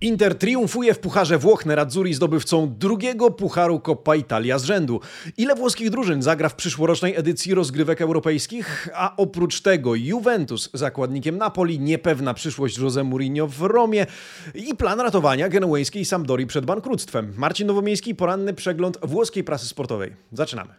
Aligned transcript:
Inter 0.00 0.34
triumfuje 0.34 0.94
w 0.94 0.98
Pucharze 0.98 1.38
Włoch 1.38 1.66
Nerazzurri 1.66 2.14
zdobywcą 2.14 2.74
drugiego 2.78 3.30
Pucharu 3.30 3.80
Coppa 3.80 4.16
Italia 4.16 4.58
z 4.58 4.64
rzędu. 4.64 5.00
Ile 5.36 5.54
włoskich 5.54 5.90
drużyn 5.90 6.22
zagra 6.22 6.48
w 6.48 6.54
przyszłorocznej 6.54 7.16
edycji 7.16 7.54
rozgrywek 7.54 8.00
europejskich? 8.00 8.88
A 8.94 9.16
oprócz 9.16 9.60
tego 9.60 9.94
Juventus 9.94 10.70
zakładnikiem 10.74 11.38
Napoli, 11.38 11.80
niepewna 11.80 12.34
przyszłość 12.34 12.78
Jose 12.78 13.04
Mourinho 13.04 13.46
w 13.46 13.60
Romie 13.60 14.06
i 14.54 14.76
plan 14.76 15.00
ratowania 15.00 15.48
genueńskiej 15.48 16.04
Sampdori 16.04 16.46
przed 16.46 16.66
bankructwem. 16.66 17.32
Marcin 17.36 17.66
Nowomiejski, 17.66 18.14
poranny 18.14 18.54
przegląd 18.54 18.98
włoskiej 19.02 19.44
prasy 19.44 19.66
sportowej. 19.66 20.16
Zaczynamy. 20.32 20.74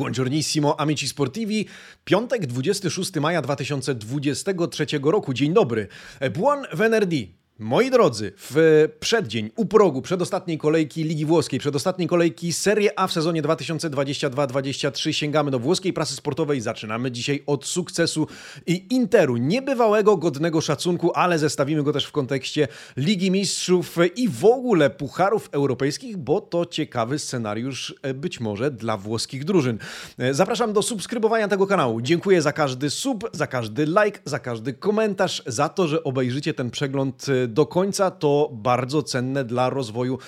Buongiornissimo, 0.00 0.76
amici 0.76 1.08
sportivi. 1.08 1.66
Piątek, 2.04 2.46
26 2.46 3.14
maja 3.20 3.42
2023 3.42 4.86
roku. 5.02 5.32
Dzień 5.32 5.52
dobry. 5.52 5.88
Buon 6.32 6.66
venerdì. 6.72 7.39
Moi 7.62 7.90
drodzy, 7.90 8.32
w 8.36 8.88
przeddzień, 9.00 9.50
u 9.56 9.66
progu 9.66 10.02
przedostatniej 10.02 10.58
kolejki 10.58 11.04
Ligi 11.04 11.26
Włoskiej, 11.26 11.60
przedostatniej 11.60 12.08
kolejki 12.08 12.52
Serie 12.52 12.98
A 12.98 13.06
w 13.06 13.12
sezonie 13.12 13.42
2022-2023 13.42 15.12
sięgamy 15.12 15.50
do 15.50 15.58
włoskiej 15.58 15.92
prasy 15.92 16.14
sportowej. 16.14 16.60
Zaczynamy 16.60 17.10
dzisiaj 17.10 17.42
od 17.46 17.66
sukcesu 17.66 18.26
Interu. 18.66 19.36
Niebywałego, 19.36 20.16
godnego 20.16 20.60
szacunku, 20.60 21.12
ale 21.14 21.38
zestawimy 21.38 21.82
go 21.82 21.92
też 21.92 22.04
w 22.04 22.12
kontekście 22.12 22.68
Ligi 22.96 23.30
Mistrzów 23.30 23.96
i 24.16 24.28
w 24.28 24.44
ogóle 24.44 24.90
Pucharów 24.90 25.48
Europejskich, 25.52 26.16
bo 26.16 26.40
to 26.40 26.66
ciekawy 26.66 27.18
scenariusz 27.18 27.94
e, 28.02 28.14
być 28.14 28.40
może 28.40 28.70
dla 28.70 28.96
włoskich 28.96 29.44
drużyn. 29.44 29.78
E, 30.18 30.34
zapraszam 30.34 30.72
do 30.72 30.82
subskrybowania 30.82 31.48
tego 31.48 31.66
kanału. 31.66 32.00
Dziękuję 32.00 32.42
za 32.42 32.52
każdy 32.52 32.90
sub, 32.90 33.30
za 33.32 33.46
każdy 33.46 33.84
like, 33.84 34.20
za 34.24 34.38
każdy 34.38 34.72
komentarz, 34.72 35.42
za 35.46 35.68
to, 35.68 35.88
że 35.88 36.04
obejrzycie 36.04 36.54
ten 36.54 36.70
przegląd 36.70 37.26
e, 37.28 37.49
do 37.50 37.66
końca, 37.66 38.10
to 38.10 38.48
bardzo 38.52 39.02
cenne 39.02 39.44
dla 39.44 39.70
rozwoju 39.70 40.18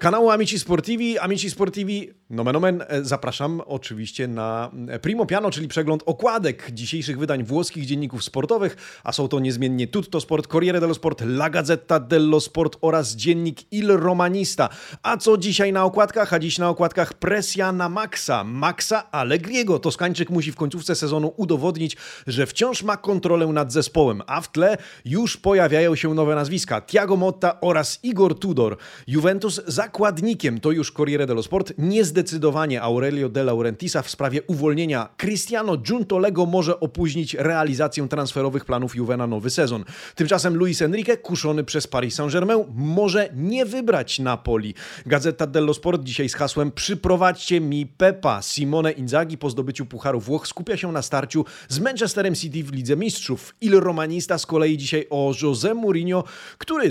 kanału 0.00 0.30
Amici 0.30 0.58
Sportivi. 0.58 1.18
Amici 1.18 1.50
Sportivi, 1.50 2.10
nomen 2.30 2.56
omen, 2.56 2.84
e, 2.88 3.04
zapraszam 3.04 3.60
oczywiście 3.66 4.28
na 4.28 4.70
e, 4.88 4.98
Primo 4.98 5.26
Piano, 5.26 5.50
czyli 5.50 5.68
przegląd 5.68 6.02
okładek 6.06 6.70
dzisiejszych 6.72 7.18
wydań 7.18 7.44
włoskich 7.44 7.86
dzienników 7.86 8.24
sportowych, 8.24 9.00
a 9.04 9.12
są 9.12 9.28
to 9.28 9.40
niezmiennie 9.40 9.86
Tutto 9.86 10.20
Sport, 10.20 10.46
Corriere 10.46 10.80
dello 10.80 10.94
Sport, 10.94 11.20
La 11.20 11.50
Gazzetta 11.50 12.00
dello 12.00 12.40
Sport 12.40 12.76
oraz 12.80 13.16
dziennik 13.16 13.72
Il 13.72 13.88
Romanista. 13.96 14.68
A 15.02 15.16
co 15.16 15.38
dzisiaj 15.38 15.72
na 15.72 15.84
okładkach? 15.84 16.32
A 16.32 16.38
dziś 16.38 16.58
na 16.58 16.68
okładkach 16.68 17.14
presja 17.14 17.72
na 17.72 17.88
Maxa, 17.88 18.44
Maxa 18.44 19.10
Allegriego. 19.10 19.78
Toskańczyk 19.78 20.30
musi 20.30 20.52
w 20.52 20.56
końcówce 20.56 20.94
sezonu 20.94 21.32
udowodnić, 21.36 21.96
że 22.26 22.46
wciąż 22.46 22.82
ma 22.82 22.96
kontrolę 22.96 23.46
nad 23.46 23.72
zespołem, 23.72 24.22
a 24.26 24.40
w 24.40 24.52
tle 24.52 24.76
już 25.04 25.36
pojawiają 25.36 25.94
się 25.94 26.14
nowe 26.14 26.34
nazwiska. 26.34 26.80
Thiago 26.80 27.16
Motta 27.16 27.60
oraz 27.60 27.98
Igor 28.02 28.38
Tudor. 28.38 28.76
Juventus 29.06 29.60
za 29.66 29.89
zakładnikiem, 29.90 30.60
to 30.60 30.70
już 30.70 30.92
Corriere 30.92 31.26
dello 31.26 31.42
Sport, 31.42 31.72
niezdecydowanie 31.78 32.82
Aurelio 32.82 33.28
De 33.28 33.44
Laurentisa 33.44 34.02
w 34.02 34.10
sprawie 34.10 34.42
uwolnienia 34.42 35.08
Cristiano 35.16 35.76
Giuntolego 35.76 36.46
może 36.46 36.80
opóźnić 36.80 37.34
realizację 37.34 38.08
transferowych 38.08 38.64
planów 38.64 38.96
Juve 38.96 39.16
na 39.16 39.26
nowy 39.26 39.50
sezon. 39.50 39.84
Tymczasem 40.14 40.56
Luis 40.56 40.82
Enrique, 40.82 41.16
kuszony 41.16 41.64
przez 41.64 41.86
Paris 41.86 42.14
Saint-Germain, 42.14 42.64
może 42.74 43.28
nie 43.34 43.66
wybrać 43.66 44.18
Napoli. 44.18 44.74
Gazeta 45.06 45.46
dello 45.46 45.74
Sport 45.74 46.04
dzisiaj 46.04 46.28
z 46.28 46.34
hasłem 46.34 46.72
Przyprowadźcie 46.72 47.60
mi 47.60 47.86
Pepa. 47.86 48.42
Simone 48.42 48.92
Inzaghi 48.92 49.38
po 49.38 49.50
zdobyciu 49.50 49.86
Pucharu 49.86 50.20
Włoch 50.20 50.46
skupia 50.46 50.76
się 50.76 50.92
na 50.92 51.02
starciu 51.02 51.44
z 51.68 51.80
Manchesterem 51.80 52.34
City 52.34 52.64
w 52.64 52.72
Lidze 52.72 52.96
Mistrzów. 52.96 53.54
Il 53.60 53.80
Romanista 53.80 54.38
z 54.38 54.46
kolei 54.46 54.78
dzisiaj 54.78 55.06
o 55.10 55.32
José 55.42 55.74
Mourinho, 55.74 56.24
który 56.58 56.90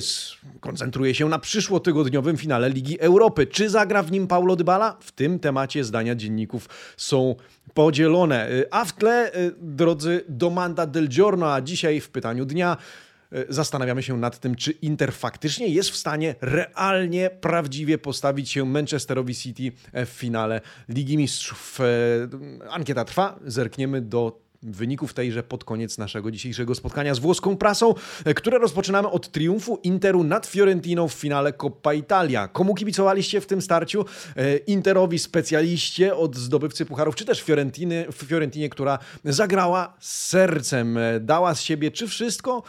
koncentruje 0.59 1.15
się 1.15 1.29
na 1.29 1.39
przyszłotygodniowym 1.39 2.37
finale 2.37 2.69
Ligi 2.69 2.88
Ligi 2.89 2.99
Europy. 2.99 3.47
Czy 3.47 3.69
zagra 3.69 4.03
w 4.03 4.11
nim 4.11 4.27
Paulo 4.27 4.55
Dybala? 4.55 4.97
W 5.01 5.11
tym 5.11 5.39
temacie 5.39 5.83
zdania 5.83 6.15
dzienników 6.15 6.69
są 6.97 7.35
podzielone. 7.73 8.49
A 8.71 8.85
w 8.85 8.93
tle, 8.93 9.35
y, 9.35 9.53
drodzy, 9.61 10.25
domanda 10.29 10.85
del 10.85 11.07
giorno, 11.07 11.53
a 11.53 11.61
dzisiaj 11.61 11.99
w 12.01 12.09
pytaniu 12.09 12.45
dnia 12.45 12.77
y, 13.33 13.45
zastanawiamy 13.49 14.03
się 14.03 14.17
nad 14.17 14.39
tym, 14.39 14.55
czy 14.55 14.71
Inter 14.71 15.13
faktycznie 15.13 15.67
jest 15.67 15.89
w 15.89 15.95
stanie 15.95 16.35
realnie, 16.41 17.29
prawdziwie 17.41 17.97
postawić 17.97 18.49
się 18.49 18.65
Manchesterowi 18.65 19.35
City 19.35 19.71
w 19.93 20.09
finale 20.09 20.61
Ligi 20.89 21.17
Mistrzów. 21.17 21.79
Y, 21.79 22.69
ankieta 22.69 23.05
trwa, 23.05 23.39
zerkniemy 23.45 24.01
do 24.01 24.48
wyników 24.63 25.13
tejże 25.13 25.43
pod 25.43 25.63
koniec 25.63 25.97
naszego 25.97 26.31
dzisiejszego 26.31 26.75
spotkania 26.75 27.15
z 27.15 27.19
włoską 27.19 27.57
prasą, 27.57 27.93
e, 28.25 28.33
które 28.33 28.57
rozpoczynamy 28.57 29.09
od 29.09 29.31
triumfu 29.31 29.79
Interu 29.83 30.23
nad 30.23 30.45
Fiorentiną 30.45 31.07
w 31.07 31.13
finale 31.13 31.53
Coppa 31.53 31.93
Italia. 31.93 32.47
Komu 32.47 32.75
kibicowaliście 32.75 33.41
w 33.41 33.45
tym 33.45 33.61
starciu? 33.61 34.05
E, 34.35 34.57
Interowi 34.57 35.19
specjaliście 35.19 36.15
od 36.15 36.35
zdobywcy 36.35 36.85
pucharów, 36.85 37.15
czy 37.15 37.25
też 37.25 37.41
Fiorentiny, 37.41 38.05
Fiorentinie, 38.13 38.69
która 38.69 38.99
zagrała 39.25 39.93
sercem, 39.99 40.97
e, 40.97 41.19
dała 41.19 41.55
z 41.55 41.61
siebie 41.61 41.91
czy 41.91 42.07
wszystko? 42.07 42.63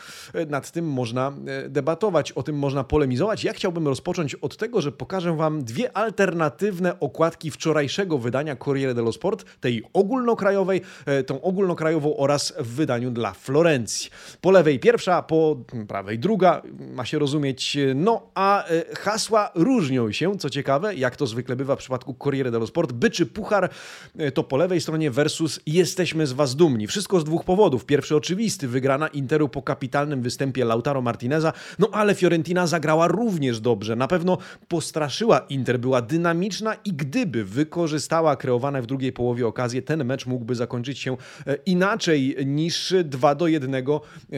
Nad 0.49 0.71
tym 0.71 0.89
można 0.89 1.33
debatować, 1.69 2.33
o 2.33 2.43
tym 2.43 2.59
można 2.59 2.85
polemizować. 2.85 3.45
Ja 3.45 3.53
chciałbym 3.53 3.89
rozpocząć 3.89 4.35
od 4.35 4.57
tego, 4.57 4.81
że 4.81 4.93
pokażę 4.93 5.37
Wam 5.37 5.65
dwie 5.65 5.97
alternatywne 5.97 7.01
okładki 7.01 7.51
wczorajszego 7.51 8.19
wydania 8.19 8.57
Corriere 8.57 8.95
dello 8.95 9.13
Sport, 9.13 9.45
tej 9.61 9.83
ogólnokrajowej, 9.93 10.81
tą 11.27 11.41
ogólnokrajową 11.41 11.80
krajową 11.81 12.17
oraz 12.17 12.55
w 12.59 12.75
wydaniu 12.75 13.11
dla 13.11 13.33
Florencji. 13.33 14.11
Po 14.41 14.51
lewej 14.51 14.79
pierwsza, 14.79 15.23
po 15.23 15.57
prawej 15.89 16.19
druga, 16.19 16.63
ma 16.95 17.05
się 17.05 17.19
rozumieć. 17.19 17.79
No 17.95 18.23
a 18.35 18.65
e, 18.65 18.95
hasła 18.95 19.51
różnią 19.55 20.13
się, 20.13 20.39
co 20.39 20.51
ciekawe, 20.51 20.95
jak 20.95 21.17
to 21.17 21.27
zwykle 21.27 21.57
bywa 21.57 21.77
w 21.77 21.79
przypadku 21.79 22.15
Corriere 22.15 22.51
dello 22.51 22.67
Sport. 22.67 22.93
Byczy 22.93 23.27
puchar 23.27 23.71
e, 24.19 24.33
to 24.33 24.45
po 24.45 24.57
lewej 24.57 24.81
stronie 24.81 25.11
versus 25.11 25.61
jesteśmy 25.67 26.27
z 26.27 26.33
was 26.33 26.57
dumni. 26.57 26.87
Wszystko 26.87 27.21
z 27.21 27.25
dwóch 27.25 27.45
powodów. 27.45 27.85
Pierwszy 27.85 28.17
oczywisty, 28.17 28.69
wygrana 28.69 29.09
Interu 29.09 29.49
po 29.49 29.63
kapitalnym 29.63 30.23
występie 30.23 30.65
Lautaro 30.65 31.03
Martineza, 31.03 31.53
no 31.79 31.89
ale 31.93 32.15
Fiorentina 32.15 32.67
zagrała 32.67 33.09
również 33.09 33.61
dobrze. 33.61 33.97
Na 33.97 34.09
pewno 34.09 34.39
postraszyła 34.69 35.39
Inter, 35.39 35.81
była 35.81 36.03
dynamiczna 36.03 36.75
i 36.85 36.93
gdyby 36.93 37.45
wykorzystała 37.45 38.37
kreowane 38.37 38.83
w 38.83 38.87
drugiej 38.87 39.13
połowie 39.13 39.47
okazję, 39.47 39.83
ten 39.83 40.05
mecz 40.05 40.27
mógłby 40.27 40.55
zakończyć 40.55 40.99
się 40.99 41.17
e, 41.47 41.57
inaczej 41.71 42.37
niż 42.47 42.95
2 43.05 43.35
do 43.35 43.47
1 43.47 43.85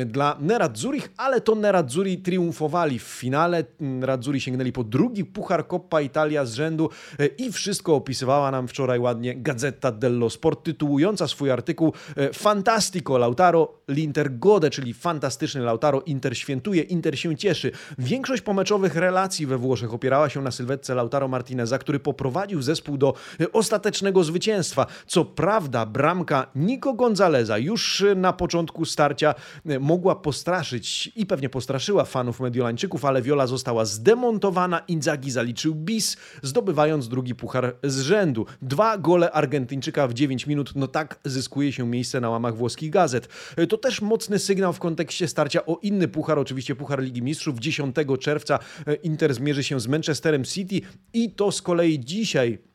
dla 0.07 0.37
Nerazzurich, 0.41 1.13
ale 1.17 1.41
to 1.41 1.55
Nerazzurri 1.55 2.19
triumfowali 2.19 2.99
w 2.99 3.03
finale. 3.03 3.65
Nerazzurri 3.81 4.41
sięgnęli 4.41 4.73
po 4.73 4.85
drugi 4.85 5.25
puchar 5.25 5.69
Coppa 5.69 6.01
Italia 6.01 6.45
z 6.45 6.55
rzędu 6.55 6.91
i 7.39 7.53
wszystko 7.53 7.95
opisywała 7.95 8.51
nam 8.51 8.69
wczoraj 8.69 8.99
ładnie 8.99 9.35
Gazeta 9.37 9.93
dello 9.93 10.31
Sport, 10.31 10.65
tytułująca 10.65 11.29
swój 11.29 11.51
artykuł 11.51 11.93
e, 12.17 12.33
Fantastico 12.33 13.19
Lautaro, 13.19 13.69
l'Inter 13.89 14.39
gode, 14.39 14.71
czyli 14.71 14.95
fantastyczny 14.95 15.61
Lautaro, 15.61 16.01
Inter 16.01 16.39
świętuje, 16.39 16.83
Inter 16.83 17.19
się 17.19 17.37
cieszy. 17.37 17.73
Większość 17.99 18.43
pomeczowych 18.43 18.97
relacji 18.97 19.47
we 19.47 19.59
Włoszech 19.59 19.95
opierała 19.95 20.29
się 20.29 20.43
na 20.43 20.51
sylwetce 20.51 20.95
Lautaro 20.95 21.29
Martineza, 21.29 21.79
który 21.79 22.01
poprowadził 22.01 22.63
zespół 22.63 22.97
do 22.97 23.15
e, 23.41 23.53
ostatecznego 23.53 24.25
zwycięstwa. 24.25 24.87
Co 25.07 25.25
prawda 25.25 25.87
bramka 25.87 26.47
Nico 26.55 26.95
Gonzalez 26.95 27.22
Zaleza 27.23 27.59
już 27.59 28.05
na 28.17 28.33
początku 28.33 28.85
starcia 28.85 29.35
e, 29.67 29.79
mogła 29.79 30.17
postraszyć 30.17 31.13
i 31.17 31.27
pewnie 31.27 31.49
postraszyła 31.49 32.05
fanów 32.05 32.41
Mediolańczyków, 32.41 33.05
ale 33.05 33.23
Viola 33.23 33.47
została 33.47 33.85
zdemontowana. 33.85 34.79
Inzaghi 34.79 35.31
zaliczył 35.31 35.75
bis, 35.75 36.17
zdobywając 36.43 37.09
drugi 37.09 37.35
puchar 37.35 37.77
z 37.83 38.01
rzędu. 38.01 38.47
Dwa 38.63 38.99
gole 38.99 39.33
Argentyńczyka 39.33 40.09
w 40.09 40.15
9 40.15 40.47
minut, 40.47 40.73
no 40.75 40.89
tak 40.89 41.19
zyskuje 41.25 41.73
się 41.73 41.87
miejsce 41.87 42.21
na 42.21 42.31
łamach 42.31 42.57
włoskich 42.57 42.91
gazet. 42.91 43.29
E, 43.57 43.67
to 43.67 43.79
też 43.79 44.01
mocny 44.01 44.39
sygnał 44.39 44.73
w 44.73 44.79
kontekście 44.79 45.29
starcia 45.29 45.67
o 45.67 45.79
inny 45.83 46.09
puchar, 46.09 46.39
oczywiście 46.39 46.75
Puchar 46.75 47.03
Ligi 47.03 47.23
Mistrzów. 47.23 47.59
10 47.59 47.97
czerwca 48.21 48.59
e, 48.87 48.95
Inter 48.95 49.35
zmierzy 49.35 49.65
się 49.65 49.81
z 49.81 49.87
Manchesterem 49.87 50.45
City 50.45 50.81
i 51.13 51.31
to 51.31 51.53
z 51.53 51.63
kolei 51.63 52.01
dzisiaj 52.01 52.72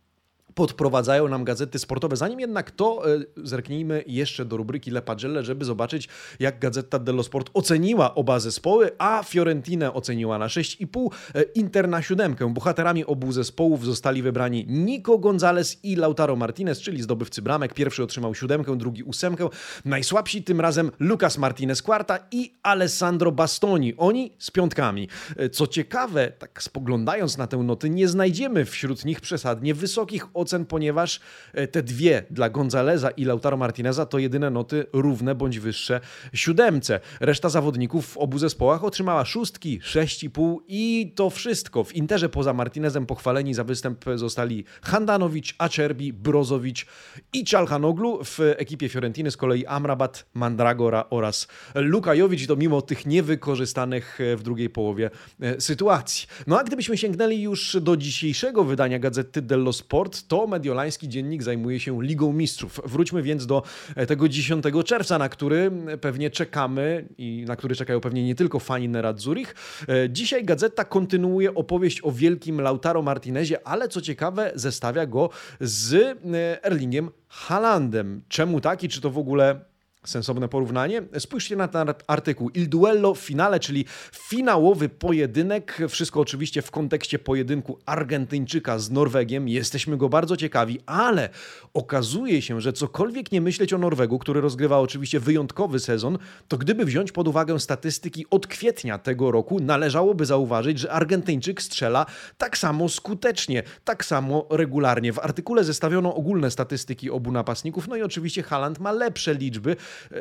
podprowadzają 0.57 1.27
nam 1.27 1.43
gazety 1.43 1.79
sportowe. 1.79 2.15
Zanim 2.15 2.39
jednak 2.39 2.71
to, 2.71 3.13
e, 3.15 3.19
zerknijmy 3.37 4.03
jeszcze 4.07 4.45
do 4.45 4.57
rubryki 4.57 4.91
Le 4.91 5.01
Pagelle, 5.01 5.43
żeby 5.43 5.65
zobaczyć, 5.65 6.09
jak 6.39 6.59
Gazeta 6.59 6.99
dello 6.99 7.23
Sport 7.23 7.49
oceniła 7.53 8.15
oba 8.15 8.39
zespoły, 8.39 8.91
a 8.97 9.23
Fiorentinę 9.23 9.93
oceniła 9.93 10.37
na 10.37 10.47
6,5, 10.47 11.09
e, 11.35 11.41
Inter 11.41 11.89
na 11.89 12.01
7. 12.01 12.53
Bohaterami 12.53 13.05
obu 13.05 13.31
zespołów 13.31 13.85
zostali 13.85 14.21
wybrani 14.21 14.65
Nico 14.67 15.17
Gonzalez 15.17 15.79
i 15.83 15.95
Lautaro 15.95 16.35
Martinez, 16.35 16.81
czyli 16.81 17.01
zdobywcy 17.01 17.41
bramek. 17.41 17.73
Pierwszy 17.73 18.03
otrzymał 18.03 18.35
7, 18.35 18.77
drugi 18.77 19.03
8. 19.03 19.49
Najsłabsi 19.85 20.43
tym 20.43 20.61
razem 20.61 20.91
Lucas 20.99 21.37
Martinez 21.37 21.81
Quarta 21.81 22.19
i 22.31 22.57
Alessandro 22.63 23.31
Bastoni. 23.31 23.93
Oni 23.97 24.31
z 24.39 24.51
piątkami. 24.51 25.07
E, 25.35 25.49
co 25.49 25.67
ciekawe, 25.67 26.31
tak 26.39 26.63
spoglądając 26.63 27.37
na 27.37 27.47
tę 27.47 27.57
notę, 27.57 27.89
nie 27.89 28.07
znajdziemy 28.07 28.65
wśród 28.65 29.05
nich 29.05 29.21
przesadnie 29.21 29.73
wysokich 29.73 30.25
od 30.33 30.46
ocen, 30.47 30.65
ponieważ 30.65 31.19
e, 31.53 31.67
te 31.67 31.83
dwie 31.83 32.23
dla 32.29 32.49
Gonzaleza 32.49 33.09
i 33.09 33.25
Lautaro 33.25 33.57
Martineza 33.57 34.05
to 34.05 34.19
jedyne 34.19 34.49
noty 34.49 34.85
równe 34.93 35.35
bądź 35.35 35.59
wyższe 35.59 35.99
siódemce. 36.33 36.99
Reszta 37.19 37.49
zawodników 37.49 38.07
w 38.07 38.17
obu 38.17 38.37
zespołach 38.37 38.83
otrzymała 38.83 39.25
szóstki, 39.25 39.79
sześć 39.83 40.23
i 40.23 40.29
pół 40.29 40.61
i 40.67 41.13
to 41.15 41.29
wszystko. 41.29 41.83
W 41.83 41.95
Interze 41.95 42.29
poza 42.29 42.53
Martinezem 42.53 43.05
pochwaleni 43.05 43.53
za 43.53 43.63
występ 43.63 44.05
zostali 44.15 44.65
Handanowicz, 44.81 45.55
Acerbi, 45.57 46.13
Brozowicz 46.13 46.85
i 47.33 47.43
Czalhanoglu. 47.43 48.23
W 48.23 48.39
ekipie 48.57 48.89
Fiorentiny 48.89 49.31
z 49.31 49.37
kolei 49.37 49.65
Amrabat, 49.65 50.25
Mandragora 50.33 51.05
oraz 51.09 51.47
Lukajowicz, 51.75 52.47
to 52.47 52.55
mimo 52.55 52.81
tych 52.81 53.05
niewykorzystanych 53.05 54.19
w 54.37 54.43
drugiej 54.43 54.69
połowie 54.69 55.09
e, 55.41 55.61
sytuacji. 55.61 56.27
No 56.47 56.59
a 56.59 56.63
gdybyśmy 56.63 56.97
sięgnęli 56.97 57.41
już 57.41 57.77
do 57.81 57.97
dzisiejszego 57.97 58.63
wydania 58.63 58.99
Gazety 58.99 59.41
dello 59.41 59.73
Sport, 59.73 60.27
to 60.27 60.36
mediolański 60.47 61.09
dziennik 61.09 61.43
zajmuje 61.43 61.79
się 61.79 62.03
Ligą 62.03 62.33
Mistrzów. 62.33 62.81
Wróćmy 62.85 63.23
więc 63.23 63.45
do 63.45 63.63
e, 63.95 64.05
tego 64.05 64.29
10 64.29 64.65
czerwca, 64.85 65.17
na 65.17 65.29
który 65.29 65.71
pewnie 66.01 66.29
czekamy 66.29 67.05
i 67.17 67.45
na 67.47 67.55
który 67.55 67.75
czekają 67.75 68.01
pewnie 68.01 68.23
nie 68.25 68.35
tylko 68.35 68.59
fani 68.59 68.89
Nerad 68.89 69.19
Zurich. 69.19 69.55
E, 69.89 70.09
dzisiaj 70.09 70.45
gazeta 70.45 70.85
kontynuuje 70.85 71.53
opowieść 71.55 71.99
o 72.03 72.11
wielkim 72.11 72.61
Lautaro 72.61 73.01
Martinezie, 73.01 73.67
ale 73.67 73.87
co 73.87 74.01
ciekawe, 74.01 74.51
zestawia 74.55 75.05
go 75.05 75.29
z 75.59 76.17
Erlingiem 76.63 77.09
Haalandem. 77.27 78.21
Czemu 78.27 78.61
taki? 78.61 78.89
Czy 78.89 79.01
to 79.01 79.09
w 79.09 79.17
ogóle 79.17 79.59
sensowne 80.07 80.47
porównanie. 80.47 81.01
Spójrzcie 81.19 81.55
na 81.55 81.67
ten 81.67 81.93
artykuł. 82.07 82.49
Il 82.49 82.69
duello 82.69 83.15
finale, 83.15 83.59
czyli 83.59 83.85
finałowy 84.13 84.89
pojedynek. 84.89 85.77
Wszystko 85.89 86.19
oczywiście 86.19 86.61
w 86.61 86.71
kontekście 86.71 87.19
pojedynku 87.19 87.79
Argentyńczyka 87.85 88.79
z 88.79 88.91
Norwegiem. 88.91 89.47
Jesteśmy 89.49 89.97
go 89.97 90.09
bardzo 90.09 90.37
ciekawi, 90.37 90.79
ale 90.85 91.29
okazuje 91.73 92.41
się, 92.41 92.61
że 92.61 92.73
cokolwiek 92.73 93.31
nie 93.31 93.41
myśleć 93.41 93.73
o 93.73 93.77
Norwegu, 93.77 94.19
który 94.19 94.41
rozgrywa 94.41 94.79
oczywiście 94.79 95.19
wyjątkowy 95.19 95.79
sezon, 95.79 96.17
to 96.47 96.57
gdyby 96.57 96.85
wziąć 96.85 97.11
pod 97.11 97.27
uwagę 97.27 97.59
statystyki 97.59 98.25
od 98.29 98.47
kwietnia 98.47 98.97
tego 98.97 99.31
roku, 99.31 99.59
należałoby 99.59 100.25
zauważyć, 100.25 100.79
że 100.79 100.91
Argentyńczyk 100.91 101.61
strzela 101.61 102.05
tak 102.37 102.57
samo 102.57 102.89
skutecznie, 102.89 103.63
tak 103.83 104.05
samo 104.05 104.47
regularnie. 104.49 105.13
W 105.13 105.19
artykule 105.19 105.63
zestawiono 105.63 106.15
ogólne 106.15 106.51
statystyki 106.51 107.11
obu 107.11 107.31
napastników, 107.31 107.87
no 107.87 107.95
i 107.95 108.01
oczywiście 108.01 108.43
Haaland 108.43 108.79
ma 108.79 108.91
lepsze 108.91 109.33
liczby, 109.33 109.75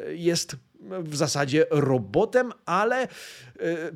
jest 0.09 0.57
w 0.91 1.17
zasadzie 1.17 1.67
robotem, 1.71 2.53
ale 2.67 3.03
e, 3.03 3.09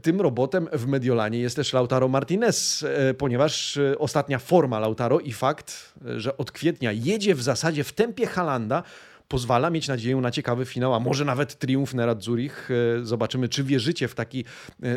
tym 0.02 0.20
robotem 0.20 0.68
w 0.72 0.86
Mediolanie 0.86 1.38
jest 1.38 1.56
też 1.56 1.72
Lautaro 1.72 2.08
Martinez, 2.08 2.82
e, 2.82 3.14
ponieważ 3.14 3.76
e, 3.76 3.98
ostatnia 3.98 4.38
forma 4.38 4.78
Lautaro 4.78 5.20
i 5.20 5.32
fakt, 5.32 5.94
że 6.16 6.36
od 6.36 6.52
kwietnia 6.52 6.92
jedzie 6.92 7.34
w 7.34 7.42
zasadzie 7.42 7.84
w 7.84 7.92
tempie 7.92 8.26
Halanda, 8.26 8.82
pozwala 9.28 9.70
mieć 9.70 9.88
nadzieję 9.88 10.16
na 10.16 10.30
ciekawy 10.30 10.64
finał, 10.64 10.94
a 10.94 11.00
może 11.00 11.24
nawet 11.24 11.58
triumf 11.58 11.94
Nerad 11.94 12.22
Zurich. 12.22 12.68
Zobaczymy, 13.02 13.48
czy 13.48 13.64
wierzycie 13.64 14.08
w 14.08 14.14
taki 14.14 14.44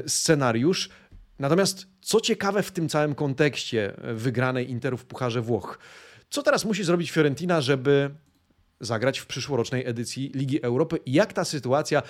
scenariusz. 0.08 0.90
Natomiast 1.40 1.88
co 2.02 2.22
ciekawe 2.22 2.64
w 2.64 2.72
tym 2.72 2.90
całym 2.90 3.16
kontekście 3.16 3.94
wygranej 4.14 4.72
Interu 4.72 4.98
w 4.98 5.06
Pucharze 5.06 5.42
Włoch, 5.42 5.80
co 6.30 6.42
teraz 6.42 6.66
musi 6.66 6.84
zrobić 6.84 7.12
Fiorentina, 7.12 7.62
żeby 7.62 8.10
zagrać 8.86 9.20
w 9.20 9.26
przyszłorocznej 9.26 9.88
edycji 9.88 10.32
Ligi 10.36 10.64
Europy 10.64 11.00
jak 11.06 11.34
ta 11.34 11.46
sytuacja 11.46 12.00
e, 12.02 12.04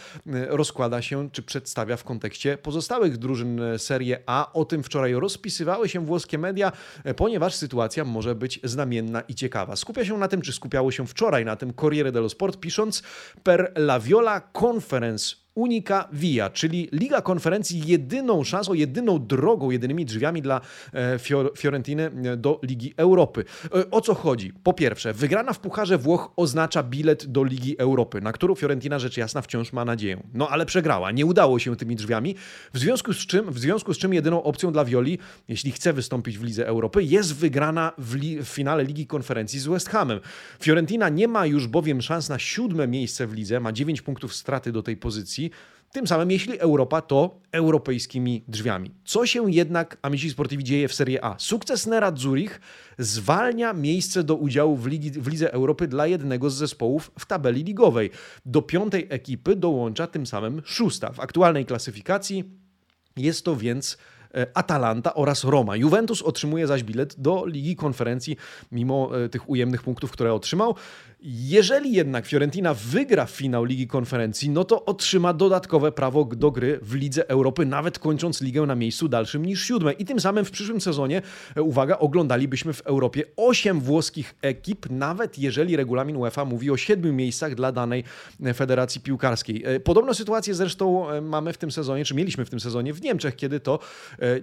rozkłada 0.49 1.01
się 1.01 1.29
czy 1.31 1.43
przedstawia 1.43 1.97
w 1.97 2.03
kontekście 2.03 2.57
pozostałych 2.57 3.17
drużyn 3.17 3.61
e, 3.61 3.79
Serie 3.79 4.19
A. 4.25 4.53
O 4.53 4.65
tym 4.65 4.83
wczoraj 4.83 5.13
rozpisywały 5.13 5.89
się 5.89 6.05
włoskie 6.05 6.37
media, 6.37 6.71
e, 7.03 7.13
ponieważ 7.13 7.55
sytuacja 7.55 8.05
może 8.05 8.35
być 8.35 8.59
znamienna 8.63 9.21
i 9.21 9.35
ciekawa. 9.35 9.75
Skupia 9.75 10.05
się 10.05 10.17
na 10.17 10.27
tym, 10.27 10.41
czy 10.41 10.53
skupiało 10.53 10.91
się 10.91 11.07
wczoraj 11.07 11.45
na 11.45 11.55
tym 11.55 11.73
Corriere 11.73 12.11
dello 12.11 12.29
Sport, 12.29 12.59
pisząc 12.59 13.03
per 13.43 13.71
la 13.75 13.99
Viola 13.99 14.41
Conference 14.61 15.42
Unica 15.55 16.07
Via, 16.13 16.49
czyli 16.49 16.89
Liga 16.91 17.21
Konferencji 17.21 17.81
jedyną 17.85 18.43
szansą, 18.43 18.73
jedyną 18.73 19.27
drogą, 19.27 19.71
jedynymi 19.71 20.05
drzwiami 20.05 20.41
dla 20.41 20.61
e, 20.93 21.19
Fiorentiny 21.57 22.11
e, 22.23 22.37
do 22.37 22.59
Ligi 22.63 22.93
Europy. 22.97 23.45
E, 23.75 23.91
o 23.91 24.01
co 24.01 24.13
chodzi? 24.13 24.53
Po 24.63 24.73
pierwsze, 24.73 25.13
wygrana 25.13 25.53
w 25.53 25.59
Pucharze 25.59 25.97
Włoch 25.97 26.33
oznacza 26.35 26.83
bilet 26.83 27.25
do 27.25 27.43
Ligi 27.43 27.77
Europy, 27.77 28.21
na 28.21 28.31
którą 28.31 28.55
Fiorentina 28.55 28.99
rzecz 28.99 29.17
jasna 29.17 29.41
wciąż 29.41 29.73
ma 29.73 29.85
nadzieję. 29.85 30.23
No 30.33 30.49
ale 30.49 30.65
przegrała, 30.65 31.11
nie 31.11 31.25
udało 31.25 31.59
się 31.59 31.75
tymi 31.75 31.95
drzwiami, 31.95 32.35
w 32.73 32.79
związku 32.79 33.13
z 33.13 33.17
czym, 33.17 33.51
w 33.51 33.59
związku 33.59 33.93
z 33.93 33.97
czym 33.97 34.13
jedyną 34.13 34.43
opcją 34.43 34.71
dla 34.71 34.85
Violi, 34.85 35.19
jeśli 35.47 35.71
chce 35.71 35.93
wystąpić 35.93 36.37
w 36.37 36.43
Lidze 36.43 36.67
Europy, 36.67 37.03
jest 37.03 37.35
wygrana 37.35 37.91
w, 37.97 38.15
li 38.15 38.43
w 38.43 38.47
finale 38.47 38.83
Ligi 38.83 39.07
Konferencji 39.07 39.59
z 39.59 39.67
West 39.67 39.89
Hamem. 39.89 40.19
Fiorentina 40.61 41.09
nie 41.09 41.27
ma 41.27 41.45
już 41.45 41.67
bowiem 41.67 42.01
szans 42.01 42.29
na 42.29 42.39
siódme 42.39 42.87
miejsce 42.87 43.27
w 43.27 43.33
lidze, 43.33 43.59
ma 43.59 43.71
9 43.71 44.01
punktów 44.01 44.35
straty 44.35 44.71
do 44.71 44.83
tej 44.83 44.97
pozycji, 44.97 45.42
tym 45.93 46.07
samym, 46.07 46.31
jeśli 46.31 46.59
Europa, 46.59 47.01
to 47.01 47.39
europejskimi 47.51 48.43
drzwiami. 48.47 48.91
Co 49.05 49.25
się 49.25 49.51
jednak, 49.51 49.97
Amici 50.01 50.29
Sportivi, 50.29 50.63
dzieje 50.63 50.87
w 50.87 50.93
Serie 50.93 51.25
A? 51.25 51.35
Sukces 51.39 51.87
Nerad 51.87 52.19
Zurich 52.19 52.61
zwalnia 52.97 53.73
miejsce 53.73 54.23
do 54.23 54.35
udziału 54.35 54.77
w, 54.77 54.87
Ligi, 54.87 55.11
w 55.11 55.27
Lidze 55.27 55.53
Europy 55.53 55.87
dla 55.87 56.07
jednego 56.07 56.49
z 56.49 56.55
zespołów 56.55 57.11
w 57.19 57.25
tabeli 57.25 57.63
ligowej. 57.63 58.09
Do 58.45 58.61
piątej 58.61 59.07
ekipy 59.09 59.55
dołącza 59.55 60.07
tym 60.07 60.25
samym 60.25 60.61
szósta. 60.65 61.11
W 61.11 61.19
aktualnej 61.19 61.65
klasyfikacji 61.65 62.43
jest 63.17 63.45
to 63.45 63.55
więc 63.55 63.97
e, 64.35 64.47
Atalanta 64.53 65.13
oraz 65.13 65.43
Roma. 65.43 65.75
Juventus 65.75 66.21
otrzymuje 66.21 66.67
zaś 66.67 66.83
bilet 66.83 67.15
do 67.19 67.45
Ligi 67.45 67.75
Konferencji, 67.75 68.37
mimo 68.71 69.23
e, 69.23 69.29
tych 69.29 69.49
ujemnych 69.49 69.83
punktów, 69.83 70.11
które 70.11 70.33
otrzymał. 70.33 70.75
Jeżeli 71.25 71.93
jednak 71.93 72.25
Fiorentina 72.25 72.73
wygra 72.73 73.25
finał 73.25 73.63
Ligi 73.63 73.87
Konferencji, 73.87 74.49
no 74.49 74.63
to 74.63 74.85
otrzyma 74.85 75.33
dodatkowe 75.33 75.91
prawo 75.91 76.25
do 76.25 76.51
gry 76.51 76.79
w 76.81 76.93
Lidze 76.93 77.29
Europy, 77.29 77.65
nawet 77.65 77.99
kończąc 77.99 78.41
ligę 78.41 78.61
na 78.61 78.75
miejscu 78.75 79.07
dalszym 79.07 79.45
niż 79.45 79.63
siódme. 79.63 79.93
I 79.93 80.05
tym 80.05 80.19
samym 80.19 80.45
w 80.45 80.51
przyszłym 80.51 80.81
sezonie, 80.81 81.21
e, 81.55 81.61
uwaga, 81.61 81.97
oglądalibyśmy 81.97 82.73
w 82.73 82.81
Europie 82.81 83.23
osiem 83.37 83.81
włoskich 83.81 84.35
ekip, 84.41 84.89
nawet 84.89 85.39
jeżeli 85.39 85.75
regulamin 85.75 86.17
UEFA 86.17 86.45
mówi 86.45 86.71
o 86.71 86.77
siedmiu 86.77 87.13
miejscach 87.13 87.55
dla 87.55 87.71
danej 87.71 88.03
e, 88.43 88.53
federacji 88.53 89.01
piłkarskiej. 89.01 89.63
E, 89.65 89.79
podobną 89.79 90.13
sytuację 90.13 90.53
zresztą 90.53 91.05
mamy 91.21 91.53
w 91.53 91.57
tym 91.57 91.71
sezonie, 91.71 92.05
czy 92.05 92.15
mieliśmy 92.15 92.45
w 92.45 92.49
tym 92.49 92.59
sezonie 92.59 92.93
w 92.93 93.01
Niemczech, 93.01 93.35
kiedy 93.35 93.59
to 93.59 93.79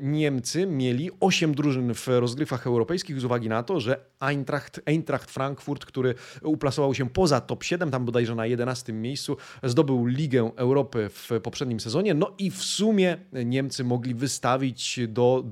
Niemcy 0.00 0.66
mieli 0.66 1.10
osiem 1.20 1.54
drużyn 1.54 1.94
w 1.94 2.08
rozgrywkach 2.08 2.66
europejskich 2.66 3.20
z 3.20 3.24
uwagi 3.24 3.48
na 3.48 3.62
to, 3.62 3.80
że 3.80 4.00
Eintracht, 4.20 4.80
Eintracht 4.86 5.30
Frankfurt, 5.30 5.84
który 5.84 6.14
uplasował 6.42 6.69
wyplasował 6.70 6.94
się 6.94 7.08
poza 7.08 7.40
top 7.40 7.64
7, 7.64 7.90
tam 7.90 8.04
bodajże 8.04 8.34
na 8.34 8.46
11 8.46 8.92
miejscu, 8.92 9.36
zdobył 9.62 10.06
Ligę 10.06 10.50
Europy 10.56 11.08
w 11.08 11.30
poprzednim 11.42 11.80
sezonie, 11.80 12.14
no 12.14 12.32
i 12.38 12.50
w 12.50 12.62
sumie 12.62 13.16
Niemcy 13.32 13.84
mogli 13.84 14.14
wystawić 14.14 15.00
do, 15.08 15.44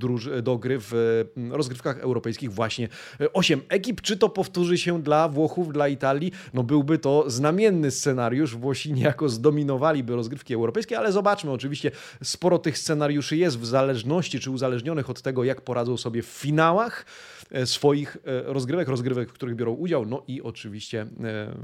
do 0.43 0.59
gry 0.59 0.79
w 0.81 0.93
mm, 1.37 1.53
rozgrywkach 1.53 1.99
europejskich 1.99 2.53
właśnie 2.53 2.89
8 3.33 3.61
ekip. 3.69 4.01
Czy 4.01 4.17
to 4.17 4.29
powtórzy 4.29 4.79
się 4.79 5.03
dla 5.03 5.29
Włochów, 5.29 5.73
dla 5.73 5.89
Italii? 5.89 6.33
No 6.55 6.63
byłby 6.63 6.99
to 6.99 7.31
znamienny 7.31 7.91
scenariusz. 7.91 8.57
Włosi 8.57 8.93
niejako 8.93 9.29
zdominowaliby 9.29 10.17
rozgrywki 10.17 10.55
europejskie, 10.55 10.99
ale 10.99 11.13
zobaczmy, 11.13 11.51
oczywiście 11.51 11.91
sporo 12.23 12.59
tych 12.59 12.79
scenariuszy 12.79 13.37
jest 13.37 13.59
w 13.59 13.67
zależności 13.67 14.41
czy 14.41 14.51
uzależnionych 14.51 15.11
od 15.11 15.23
tego, 15.23 15.45
jak 15.45 15.61
poradzą 15.61 15.97
sobie 15.97 16.23
w 16.23 16.27
finałach. 16.27 17.07
E, 17.50 17.67
swoich 17.67 18.17
e, 18.17 18.43
rozgrywek, 18.52 18.88
rozgrywek, 18.88 19.31
w 19.31 19.33
których 19.33 19.57
biorą 19.57 19.73
udział, 19.73 20.07
no 20.07 20.23
i 20.28 20.43
oczywiście 20.43 21.00
e, 21.00 21.55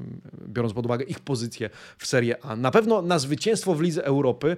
biorąc 0.49 0.75
pod 0.75 0.85
uwagę 0.85 1.05
ich 1.05 1.21
pozycję 1.21 1.71
w 1.99 2.07
Serie 2.07 2.45
A. 2.45 2.57
Na 2.57 2.71
pewno 2.71 3.03
na 3.03 3.19
zwycięstwo 3.19 3.75
w 3.75 3.81
Lidze 3.81 4.05
Europy 4.05 4.57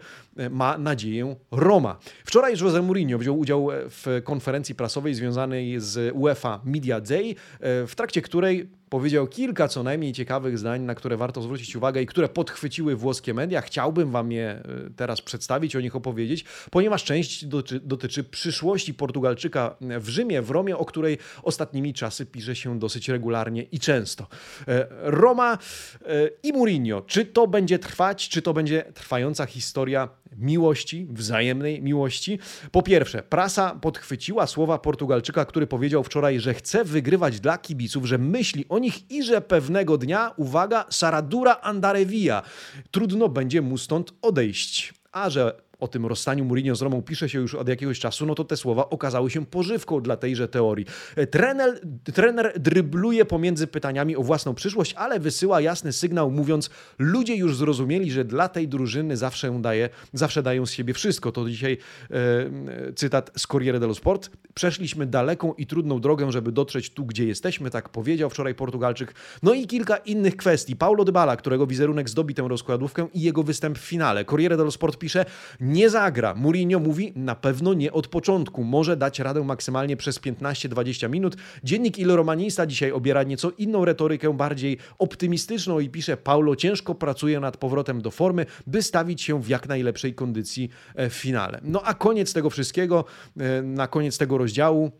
ma 0.50 0.78
nadzieję 0.78 1.36
Roma. 1.50 1.98
Wczoraj 2.24 2.54
Jose 2.60 2.82
Mourinho 2.82 3.18
wziął 3.18 3.38
udział 3.38 3.68
w 3.70 4.20
konferencji 4.24 4.74
prasowej 4.74 5.14
związanej 5.14 5.80
z 5.80 6.14
UEFA 6.14 6.60
Media 6.64 7.00
Day, 7.00 7.34
w 7.60 7.92
trakcie 7.96 8.22
której 8.22 8.68
powiedział 8.88 9.26
kilka 9.26 9.68
co 9.68 9.82
najmniej 9.82 10.12
ciekawych 10.12 10.58
zdań, 10.58 10.82
na 10.82 10.94
które 10.94 11.16
warto 11.16 11.42
zwrócić 11.42 11.76
uwagę 11.76 12.02
i 12.02 12.06
które 12.06 12.28
podchwyciły 12.28 12.96
włoskie 12.96 13.34
media. 13.34 13.60
Chciałbym 13.60 14.10
Wam 14.10 14.32
je 14.32 14.48
e, 14.48 14.62
teraz 14.96 15.22
przedstawić, 15.22 15.76
o 15.76 15.80
nich 15.80 15.96
opowiedzieć, 15.96 16.44
ponieważ 16.70 17.04
część 17.04 17.44
dotyczy, 17.44 17.80
dotyczy 17.80 18.24
przyszłości 18.24 18.94
Portugalczyka 18.94 19.76
w 19.80 20.08
Rzymie, 20.08 20.42
w 20.42 20.50
Romie, 20.50 20.76
o 20.76 20.84
której 20.84 21.18
ostatnimi 21.42 21.94
czasy 21.94 22.26
pisze 22.26 22.56
się 22.56 22.78
dosyć 22.78 23.08
regularnie 23.08 23.62
i 23.62 23.80
często. 23.80 24.26
E, 24.68 24.86
Roma 24.90 25.58
e, 26.02 26.30
i 26.42 26.52
Mourinho. 26.52 27.00
Czy 27.00 27.26
to 27.26 27.46
będzie 27.46 27.78
trwać, 27.78 28.28
czy 28.28 28.42
to 28.42 28.54
będzie 28.54 28.84
trwająca 28.94 29.46
historia 29.46 30.08
miłości, 30.38 31.06
wzajemnej 31.10 31.82
miłości. 31.82 32.38
Po 32.72 32.82
pierwsze, 32.82 33.22
prasa 33.22 33.74
podchwyciła 33.74 34.46
słowa 34.46 34.78
Portugalczyka, 34.78 35.44
który 35.44 35.66
powiedział 35.66 36.04
wczoraj, 36.04 36.40
że 36.40 36.54
chce 36.54 36.84
wygrywać 36.84 37.40
dla 37.40 37.58
kibiców, 37.58 38.06
że 38.06 38.18
myśli 38.18 38.64
o 38.68 38.78
nich 38.78 39.10
i 39.10 39.22
że 39.22 39.40
pewnego 39.40 39.98
dnia, 39.98 40.32
uwaga, 40.36 40.84
Saradura 40.90 41.60
Andarevia, 41.60 42.42
trudno 42.90 43.28
będzie 43.28 43.62
mu 43.62 43.78
stąd 43.78 44.12
odejść. 44.22 44.94
A 45.12 45.30
że 45.30 45.60
o 45.80 45.88
tym 45.88 46.06
rozstaniu 46.06 46.44
Mourinho 46.44 46.76
z 46.76 46.82
Romą 46.82 47.02
pisze 47.02 47.28
się 47.28 47.38
już 47.38 47.54
od 47.54 47.68
jakiegoś 47.68 48.00
czasu, 48.00 48.26
no 48.26 48.34
to 48.34 48.44
te 48.44 48.56
słowa 48.56 48.90
okazały 48.90 49.30
się 49.30 49.46
pożywką 49.46 50.00
dla 50.00 50.16
tejże 50.16 50.48
teorii. 50.48 50.86
Trener, 51.30 51.80
trener 52.14 52.52
drybluje 52.60 53.24
pomiędzy 53.24 53.66
pytaniami 53.66 54.16
o 54.16 54.22
własną 54.22 54.54
przyszłość, 54.54 54.94
ale 54.94 55.20
wysyła 55.20 55.60
jasny 55.60 55.92
sygnał, 55.92 56.30
mówiąc: 56.30 56.70
Ludzie 56.98 57.36
już 57.36 57.56
zrozumieli, 57.56 58.10
że 58.10 58.24
dla 58.24 58.48
tej 58.48 58.68
drużyny 58.68 59.16
zawsze, 59.16 59.60
daje, 59.60 59.88
zawsze 60.12 60.42
dają 60.42 60.66
z 60.66 60.70
siebie 60.70 60.94
wszystko. 60.94 61.32
To 61.32 61.48
dzisiaj 61.48 61.78
e, 62.10 62.92
cytat 62.92 63.30
z 63.36 63.46
Corriere 63.46 63.80
dello 63.80 63.94
Sport. 63.94 64.30
Przeszliśmy 64.54 65.06
daleką 65.06 65.54
i 65.54 65.66
trudną 65.66 66.00
drogę, 66.00 66.32
żeby 66.32 66.52
dotrzeć 66.52 66.90
tu, 66.90 67.04
gdzie 67.04 67.26
jesteśmy, 67.26 67.70
tak 67.70 67.88
powiedział 67.88 68.30
wczoraj 68.30 68.54
Portugalczyk. 68.54 69.14
No 69.42 69.54
i 69.54 69.66
kilka 69.66 69.96
innych 69.96 70.36
kwestii. 70.36 70.76
Paulo 70.76 71.04
Dybala, 71.04 71.36
którego 71.36 71.66
wizerunek 71.66 72.08
zdobi 72.08 72.34
tę 72.34 72.48
rozkładówkę 72.48 73.08
i 73.14 73.20
jego 73.20 73.42
występ 73.42 73.78
w 73.78 73.82
finale. 73.82 74.24
Corriere 74.24 74.56
dello 74.56 74.70
Sport 74.70 74.98
pisze: 74.98 75.24
Nie 75.66 75.90
zagra. 75.90 76.34
Mourinho 76.34 76.78
mówi: 76.78 77.12
Na 77.16 77.34
pewno 77.34 77.74
nie 77.74 77.92
od 77.92 78.08
początku. 78.08 78.64
Może 78.64 78.96
dać 78.96 79.18
radę 79.18 79.44
maksymalnie 79.44 79.96
przez 79.96 80.20
15-20 80.20 81.10
minut. 81.10 81.36
Dziennik 81.64 81.98
Il 81.98 82.10
Romanista 82.10 82.66
dzisiaj 82.66 82.92
obiera 82.92 83.22
nieco 83.22 83.50
inną 83.50 83.84
retorykę, 83.84 84.36
bardziej 84.36 84.78
optymistyczną 84.98 85.80
i 85.80 85.88
pisze: 85.88 86.16
Paulo 86.16 86.56
ciężko 86.56 86.94
pracuje 86.94 87.40
nad 87.40 87.56
powrotem 87.56 88.02
do 88.02 88.10
formy, 88.10 88.46
by 88.66 88.82
stawić 88.82 89.22
się 89.22 89.42
w 89.42 89.48
jak 89.48 89.68
najlepszej 89.68 90.14
kondycji 90.14 90.70
e, 90.94 91.10
w 91.10 91.14
finale. 91.14 91.60
No 91.62 91.82
a 91.82 91.94
koniec 91.94 92.32
tego 92.32 92.50
wszystkiego, 92.50 93.04
e, 93.36 93.62
na 93.62 93.88
koniec 93.88 94.18
tego 94.18 94.38
rozdziału 94.38 94.90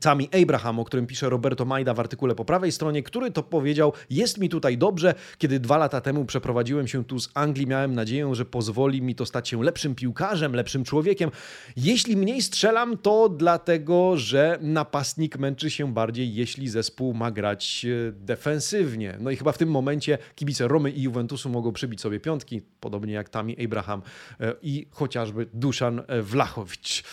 Sami 0.00 0.28
Abraham, 0.42 0.78
o 0.78 0.84
którym 0.84 1.06
pisze 1.06 1.28
Roberto 1.28 1.64
Majda 1.64 1.94
w 1.94 2.00
artykule 2.00 2.34
po 2.34 2.44
prawej 2.44 2.72
stronie, 2.72 3.02
który 3.02 3.30
to 3.30 3.42
powiedział: 3.42 3.92
Jest 4.10 4.38
mi 4.38 4.48
tutaj 4.48 4.78
dobrze. 4.78 5.14
Kiedy 5.38 5.60
dwa 5.60 5.78
lata 5.78 6.00
temu 6.00 6.24
przeprowadziłem 6.24 6.88
się 6.88 7.04
tu 7.04 7.20
z 7.20 7.30
Anglii, 7.34 7.66
miałem 7.66 7.94
nadzieję, 7.94 8.34
że 8.34 8.44
pozwoli 8.44 9.02
mi 9.02 9.14
to 9.14 9.26
stać 9.26 9.48
się 9.48 9.62
lepszym 9.62 9.94
piłkarzem, 9.94 10.54
lepszym 10.54 10.84
człowiekiem. 10.84 11.30
Jeśli 11.76 12.16
mniej 12.16 12.42
strzelam, 12.42 12.98
to 12.98 13.28
dlatego, 13.28 14.16
że 14.16 14.58
napastnik 14.60 15.38
męczy 15.38 15.70
się 15.70 15.92
bardziej, 15.92 16.34
jeśli 16.34 16.68
zespół 16.68 17.14
ma 17.14 17.30
grać 17.30 17.86
e, 18.08 18.12
defensywnie. 18.12 19.16
No 19.20 19.30
i 19.30 19.36
chyba 19.36 19.52
w 19.52 19.58
tym 19.58 19.70
momencie 19.70 20.18
kibice 20.34 20.68
Romy 20.68 20.90
i 20.90 21.02
Juventusu 21.02 21.50
mogą 21.50 21.72
przybić 21.72 22.00
sobie 22.00 22.20
piątki, 22.20 22.62
podobnie 22.80 23.12
jak 23.12 23.28
Tami 23.28 23.64
Abraham 23.64 24.02
e, 24.40 24.54
i 24.62 24.86
chociażby 24.90 25.46
Duszan 25.52 26.02
Wlachowicz. 26.22 27.04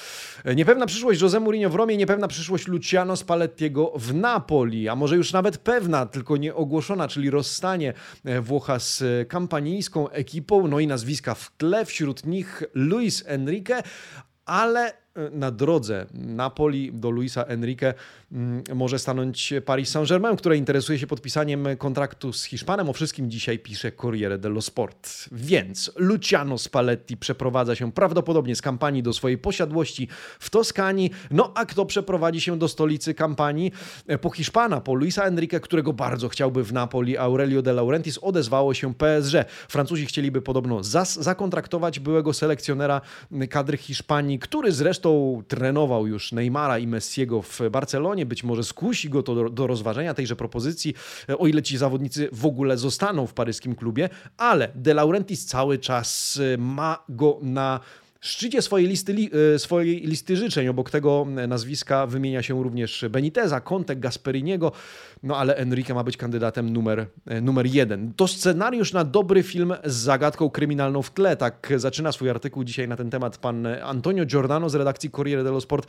E, 0.43 0.55
niepewna 0.55 0.85
przyszłość 0.85 1.21
Jose 1.21 1.39
Mourinho 1.39 1.69
w 1.69 1.75
Romie, 1.75 1.97
niepewna 1.97 2.27
przyszłość 2.27 2.67
Luciano 2.71 3.15
Spallettiego 3.15 3.93
w 3.95 4.13
Napoli, 4.13 4.89
a 4.89 4.95
może 4.95 5.15
już 5.15 5.33
nawet 5.33 5.57
pewna, 5.57 6.05
tylko 6.05 6.37
nie 6.37 6.55
ogłoszona, 6.55 7.07
czyli 7.07 7.29
rozstanie 7.29 7.93
e, 8.25 8.41
Włocha 8.41 8.79
z 8.79 9.03
kampanijską 9.29 10.09
ekipą, 10.09 10.67
no 10.67 10.79
i 10.79 10.87
nazwiska 10.87 11.35
w 11.35 11.51
tle, 11.57 11.85
wśród 11.85 12.25
nich 12.25 12.63
Luis 12.73 13.23
Enrique, 13.27 13.83
ale 14.45 15.00
na 15.31 15.51
drodze 15.51 16.05
Napoli 16.13 16.91
do 16.93 17.09
Luisa 17.09 17.43
Enrique 17.43 17.93
mm, 18.31 18.63
może 18.73 18.99
stanąć 18.99 19.53
Paris 19.65 19.89
Saint-Germain, 19.89 20.35
które 20.35 20.57
interesuje 20.57 20.99
się 20.99 21.07
podpisaniem 21.07 21.67
kontraktu 21.77 22.33
z 22.33 22.43
Hiszpanem. 22.43 22.89
O 22.89 22.93
wszystkim 22.93 23.31
dzisiaj 23.31 23.59
pisze 23.59 23.91
Corriere 23.91 24.37
dello 24.37 24.61
Sport. 24.61 25.29
Więc 25.31 25.91
Luciano 25.95 26.57
Spalletti 26.57 27.17
przeprowadza 27.17 27.75
się 27.75 27.91
prawdopodobnie 27.91 28.55
z 28.55 28.61
kampanii 28.61 29.03
do 29.03 29.13
swojej 29.13 29.37
posiadłości 29.37 30.07
w 30.39 30.49
Toskanii. 30.49 31.11
No 31.31 31.51
a 31.55 31.65
kto 31.65 31.85
przeprowadzi 31.85 32.41
się 32.41 32.59
do 32.59 32.67
stolicy 32.67 33.13
kampanii? 33.13 33.71
Po 34.21 34.29
Hiszpana, 34.29 34.81
po 34.81 34.93
Luisa 34.93 35.23
Enrique, 35.23 35.59
którego 35.59 35.93
bardzo 35.93 36.29
chciałby 36.29 36.63
w 36.63 36.73
Napoli 36.73 37.17
Aurelio 37.17 37.61
de 37.61 37.73
Laurentiis, 37.73 38.19
odezwało 38.21 38.73
się 38.73 38.93
PSG. 38.93 39.45
Francuzi 39.69 40.05
chcieliby 40.05 40.41
podobno 40.41 40.83
zakontraktować 41.03 41.99
byłego 41.99 42.33
selekcjonera 42.33 43.01
kadry 43.49 43.77
Hiszpanii, 43.77 44.39
który 44.39 44.71
zresztą 44.71 45.00
Zresztą 45.01 45.43
trenował 45.47 46.07
już 46.07 46.31
Neymara 46.31 46.79
i 46.79 46.87
Messiego 46.87 47.41
w 47.41 47.59
Barcelonie. 47.71 48.25
Być 48.25 48.43
może 48.43 48.63
skusi 48.63 49.09
go 49.09 49.23
to 49.23 49.35
do, 49.35 49.49
do 49.49 49.67
rozważenia 49.67 50.13
tejże 50.13 50.35
propozycji, 50.35 50.93
o 51.37 51.47
ile 51.47 51.61
ci 51.61 51.77
zawodnicy 51.77 52.29
w 52.31 52.45
ogóle 52.45 52.77
zostaną 52.77 53.27
w 53.27 53.33
paryskim 53.33 53.75
klubie, 53.75 54.09
ale 54.37 54.71
De 54.75 54.93
Laurentiis 54.93 55.45
cały 55.45 55.77
czas 55.77 56.39
ma 56.57 57.03
go 57.09 57.39
na 57.41 57.79
szczycie 58.21 58.61
swojej 58.61 58.87
listy, 58.87 59.29
e, 59.55 59.59
swojej 59.59 60.01
listy 60.01 60.37
życzeń. 60.37 60.67
Obok 60.67 60.89
tego 60.89 61.27
nazwiska 61.47 62.07
wymienia 62.07 62.43
się 62.43 62.63
również 62.63 63.05
Beniteza, 63.09 63.61
Conte, 63.61 63.95
Gasperiniego, 63.95 64.71
no 65.23 65.37
ale 65.37 65.55
Enrique 65.55 65.93
ma 65.93 66.03
być 66.03 66.17
kandydatem 66.17 66.69
numer, 66.69 67.05
e, 67.25 67.41
numer 67.41 67.65
jeden. 67.65 68.13
To 68.13 68.27
scenariusz 68.27 68.93
na 68.93 69.03
dobry 69.03 69.43
film 69.43 69.73
z 69.85 69.93
zagadką 69.93 70.49
kryminalną 70.49 71.01
w 71.01 71.11
tle. 71.11 71.37
Tak 71.37 71.73
zaczyna 71.75 72.11
swój 72.11 72.29
artykuł 72.29 72.63
dzisiaj 72.63 72.87
na 72.87 72.95
ten 72.95 73.09
temat 73.09 73.37
pan 73.37 73.67
Antonio 73.83 74.25
Giordano 74.25 74.69
z 74.69 74.75
redakcji 74.75 75.11
Corriere 75.11 75.43
dello 75.43 75.61
Sport. 75.61 75.87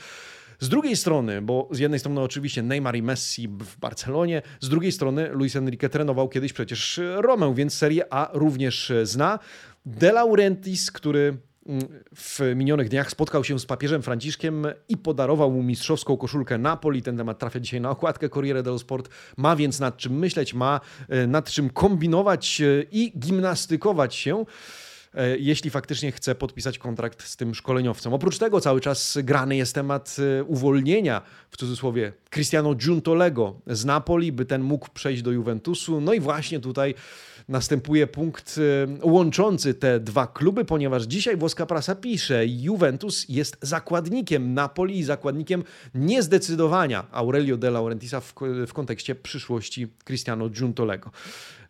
Z 0.61 0.69
drugiej 0.69 0.97
strony, 0.97 1.43
bo 1.43 1.69
z 1.71 1.79
jednej 1.79 2.01
strony 2.01 2.21
oczywiście 2.21 2.63
Neymar 2.63 2.97
i 2.97 3.03
Messi 3.03 3.49
w 3.49 3.79
Barcelonie, 3.79 4.43
z 4.61 4.69
drugiej 4.69 4.93
strony 4.93 5.29
Luis 5.29 5.57
Enrique 5.57 5.89
trenował 5.91 6.29
kiedyś 6.29 6.53
przecież 6.53 7.01
Romę, 7.17 7.55
więc 7.55 7.75
Serie 7.75 8.13
A 8.13 8.31
również 8.33 8.93
zna. 9.03 9.39
De 9.87 10.13
Laurentiis, 10.13 10.91
który 10.91 11.39
w 12.17 12.41
minionych 12.57 12.89
dniach 12.89 13.11
spotkał 13.11 13.45
się 13.45 13.59
z 13.59 13.67
papieżem 13.67 14.03
Franciszkiem 14.03 14.67
i 14.89 14.97
podarował 14.97 15.51
mu 15.51 15.63
mistrzowską 15.63 16.17
koszulkę 16.17 16.59
Napoli. 16.59 17.03
Ten 17.03 17.17
temat 17.17 17.39
trafia 17.39 17.61
dzisiaj 17.61 17.81
na 17.81 17.91
okładkę 17.91 18.29
Corriere 18.29 18.63
dello 18.63 18.79
Sport. 18.79 19.09
Ma 19.37 19.57
więc 19.57 19.81
nad 19.81 19.97
czym 19.97 20.19
myśleć, 20.19 20.55
ma 20.55 20.81
e, 21.09 21.27
nad 21.27 21.51
czym 21.51 21.71
kombinować 21.71 22.61
e, 22.61 22.65
i 22.93 23.13
gimnastykować 23.19 24.15
się 24.15 24.45
jeśli 25.39 25.71
faktycznie 25.71 26.13
chce 26.13 26.35
podpisać 26.35 26.79
kontrakt 26.79 27.23
z 27.23 27.37
tym 27.37 27.55
szkoleniowcem. 27.55 28.15
Oprócz 28.15 28.39
tego 28.39 28.61
cały 28.61 28.81
czas 28.81 29.19
grany 29.23 29.57
jest 29.57 29.75
temat 29.75 30.17
uwolnienia, 30.47 31.23
w 31.51 31.57
cudzysłowie, 31.57 32.13
Cristiano 32.31 32.75
Giuntolego 32.75 33.61
z 33.67 33.85
Napoli, 33.85 34.33
by 34.33 34.45
ten 34.45 34.63
mógł 34.63 34.89
przejść 34.95 35.23
do 35.23 35.31
Juventusu. 35.31 36.01
No 36.01 36.15
i 36.15 36.21
właśnie 36.21 36.61
tutaj 36.61 36.95
następuje 37.49 38.07
punkt 38.07 38.59
y, 38.59 38.89
łączący 39.03 39.75
te 39.75 40.01
dwa 40.01 40.27
kluby, 40.27 40.65
ponieważ 40.65 41.03
dzisiaj 41.03 41.37
włoska 41.37 41.67
prasa 41.67 41.95
pisze, 41.95 42.47
Juventus 42.47 43.27
jest 43.29 43.57
zakładnikiem 43.63 44.55
Napoli 44.55 44.99
i 44.99 45.05
zakładnikiem 45.05 45.65
niezdecydowania 45.95 47.07
Aurelio 47.11 47.57
de 47.57 47.71
Laurentisa 47.71 48.21
w, 48.21 48.35
w 48.67 48.73
kontekście 48.73 49.15
przyszłości 49.15 49.89
Cristiano 50.05 50.49
Giuntolego. 50.49 51.11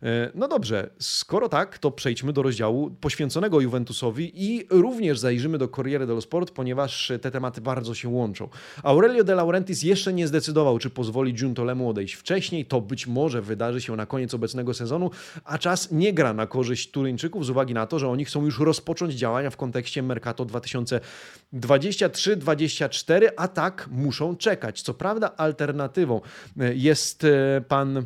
E, 0.03 0.31
no 0.35 0.47
dobrze, 0.47 0.89
skoro 0.99 1.49
tak, 1.49 1.77
to 1.77 1.91
przejdźmy 1.91 2.33
do 2.33 2.43
rozdziału 2.43 2.91
poświęconego 2.91 3.32
Juventusowi 3.61 4.31
i 4.35 4.67
również 4.69 5.19
zajrzymy 5.19 5.57
do 5.57 5.67
Corriere 5.67 6.07
dello 6.07 6.21
Sport, 6.21 6.51
ponieważ 6.51 7.11
te 7.21 7.31
tematy 7.31 7.61
bardzo 7.61 7.93
się 7.93 8.09
łączą. 8.09 8.49
Aurelio 8.83 9.23
de 9.23 9.35
Laurentiis 9.35 9.83
jeszcze 9.83 10.13
nie 10.13 10.27
zdecydował, 10.27 10.79
czy 10.79 10.89
pozwoli 10.89 11.33
Giuntolemu 11.33 11.89
odejść 11.89 12.13
wcześniej. 12.13 12.65
To 12.65 12.81
być 12.81 13.07
może 13.07 13.41
wydarzy 13.41 13.81
się 13.81 13.95
na 13.95 14.05
koniec 14.05 14.33
obecnego 14.33 14.73
sezonu, 14.73 15.11
a 15.43 15.57
czas 15.57 15.91
nie 15.91 16.13
gra 16.13 16.33
na 16.33 16.47
korzyść 16.47 16.91
Turyńczyków 16.91 17.45
z 17.45 17.49
uwagi 17.49 17.73
na 17.73 17.87
to, 17.87 17.99
że 17.99 18.09
oni 18.09 18.25
chcą 18.25 18.45
już 18.45 18.59
rozpocząć 18.59 19.13
działania 19.13 19.49
w 19.49 19.57
kontekście 19.57 20.03
Mercato 20.03 20.45
2023-2024, 20.45 23.27
a 23.37 23.47
tak 23.47 23.89
muszą 23.91 24.35
czekać. 24.35 24.81
Co 24.81 24.93
prawda 24.93 25.35
alternatywą 25.37 26.21
e, 26.59 26.75
jest 26.75 27.23
e, 27.23 27.61
pan 27.67 28.05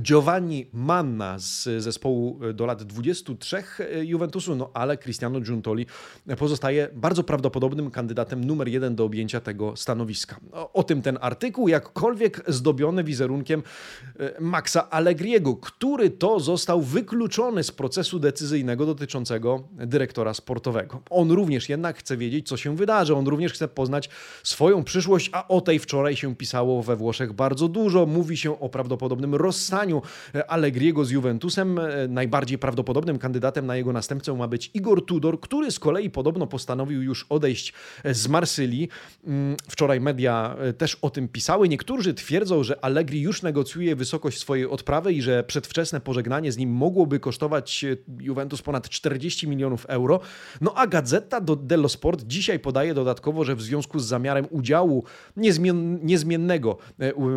Giovanni 0.00 0.66
Manna 0.72 1.38
z 1.38 1.68
zespołu 1.82 2.40
do 2.54 2.66
lat 2.66 2.82
23 2.82 3.62
Juventusu, 4.02 4.56
no 4.56 4.70
ale 4.74 4.98
Cristiano 4.98 5.40
Giuntoli 5.40 5.86
pozostaje 6.38 6.88
bardzo 6.92 7.24
prawdopodobnym 7.24 7.90
kandydatem 7.90 8.44
numer 8.44 8.68
jeden 8.68 8.94
do 8.94 9.04
objęcia 9.04 9.40
tego 9.40 9.76
stanowiska. 9.76 10.36
O, 10.52 10.72
o 10.72 10.82
tym 10.82 11.02
ten 11.02 11.18
artykuł, 11.20 11.68
jakkolwiek 11.68 12.42
zdobiony 12.48 13.04
wizerunkiem 13.04 13.62
e, 14.18 14.40
Maxa 14.40 14.90
Allegriego, 14.90 15.56
który 15.56 16.10
to 16.10 16.40
został 16.40 16.82
wykluczony 16.82 17.62
z 17.62 17.70
procesu 17.70 18.18
decyzyjnego 18.18 18.86
dotyczącego 18.86 19.68
dyrektora 19.72 20.34
sportowego. 20.34 21.00
On 21.10 21.30
również 21.30 21.68
jednak 21.68 21.98
chce 21.98 22.16
wiedzieć, 22.16 22.48
co 22.48 22.56
się 22.56 22.76
wydarzy, 22.76 23.14
on 23.14 23.26
również 23.26 23.52
chce 23.52 23.68
poznać 23.68 24.10
swoją 24.42 24.84
przyszłość, 24.84 25.30
a 25.32 25.48
o 25.48 25.60
tej 25.60 25.78
wczoraj 25.78 26.16
się 26.16 26.36
pisało 26.36 26.82
we 26.82 26.96
Włoszech 26.96 27.32
bardzo 27.32 27.68
dużo. 27.68 28.06
Mówi 28.06 28.36
się 28.36 28.60
o 28.60 28.68
prawdopodobnym 28.68 29.34
rozstaniu 29.34 29.83
spotkaniu 29.84 30.02
Allegriego 30.48 31.04
z 31.04 31.10
Juventusem 31.10 31.78
e, 31.78 32.08
najbardziej 32.08 32.58
prawdopodobnym 32.58 33.18
kandydatem 33.18 33.66
na 33.66 33.76
jego 33.76 33.92
następcę 33.92 34.34
ma 34.34 34.48
być 34.48 34.70
Igor 34.74 35.06
Tudor, 35.06 35.40
który 35.40 35.70
z 35.70 35.78
kolei 35.78 36.10
podobno 36.10 36.46
postanowił 36.46 37.02
już 37.02 37.26
odejść 37.28 37.72
z 38.04 38.28
Marsylii. 38.28 38.88
Mm, 39.26 39.56
wczoraj 39.68 40.00
media 40.00 40.56
e, 40.58 40.72
też 40.72 40.94
o 41.02 41.10
tym 41.10 41.28
pisały. 41.28 41.68
Niektórzy 41.68 42.14
twierdzą, 42.14 42.62
że 42.62 42.84
Allegri 42.84 43.20
już 43.20 43.42
negocjuje 43.42 43.96
wysokość 43.96 44.38
swojej 44.38 44.66
odprawy 44.66 45.12
i 45.12 45.22
że 45.22 45.44
przedwczesne 45.44 46.00
pożegnanie 46.00 46.52
z 46.52 46.56
nim 46.56 46.70
mogłoby 46.70 47.20
kosztować 47.20 47.84
e, 47.84 47.96
Juventus 48.20 48.62
ponad 48.62 48.88
40 48.88 49.48
milionów 49.48 49.86
euro. 49.86 50.20
No 50.60 50.74
a 50.74 50.86
Gazeta 50.86 51.40
dello 51.40 51.88
Sport 51.88 52.24
dzisiaj 52.26 52.58
podaje 52.58 52.94
dodatkowo, 52.94 53.44
że 53.44 53.56
w 53.56 53.62
związku 53.62 53.98
z 53.98 54.06
zamiarem 54.06 54.46
udziału, 54.50 55.04
niezmien, 55.36 55.98
niezmiennego 56.02 56.78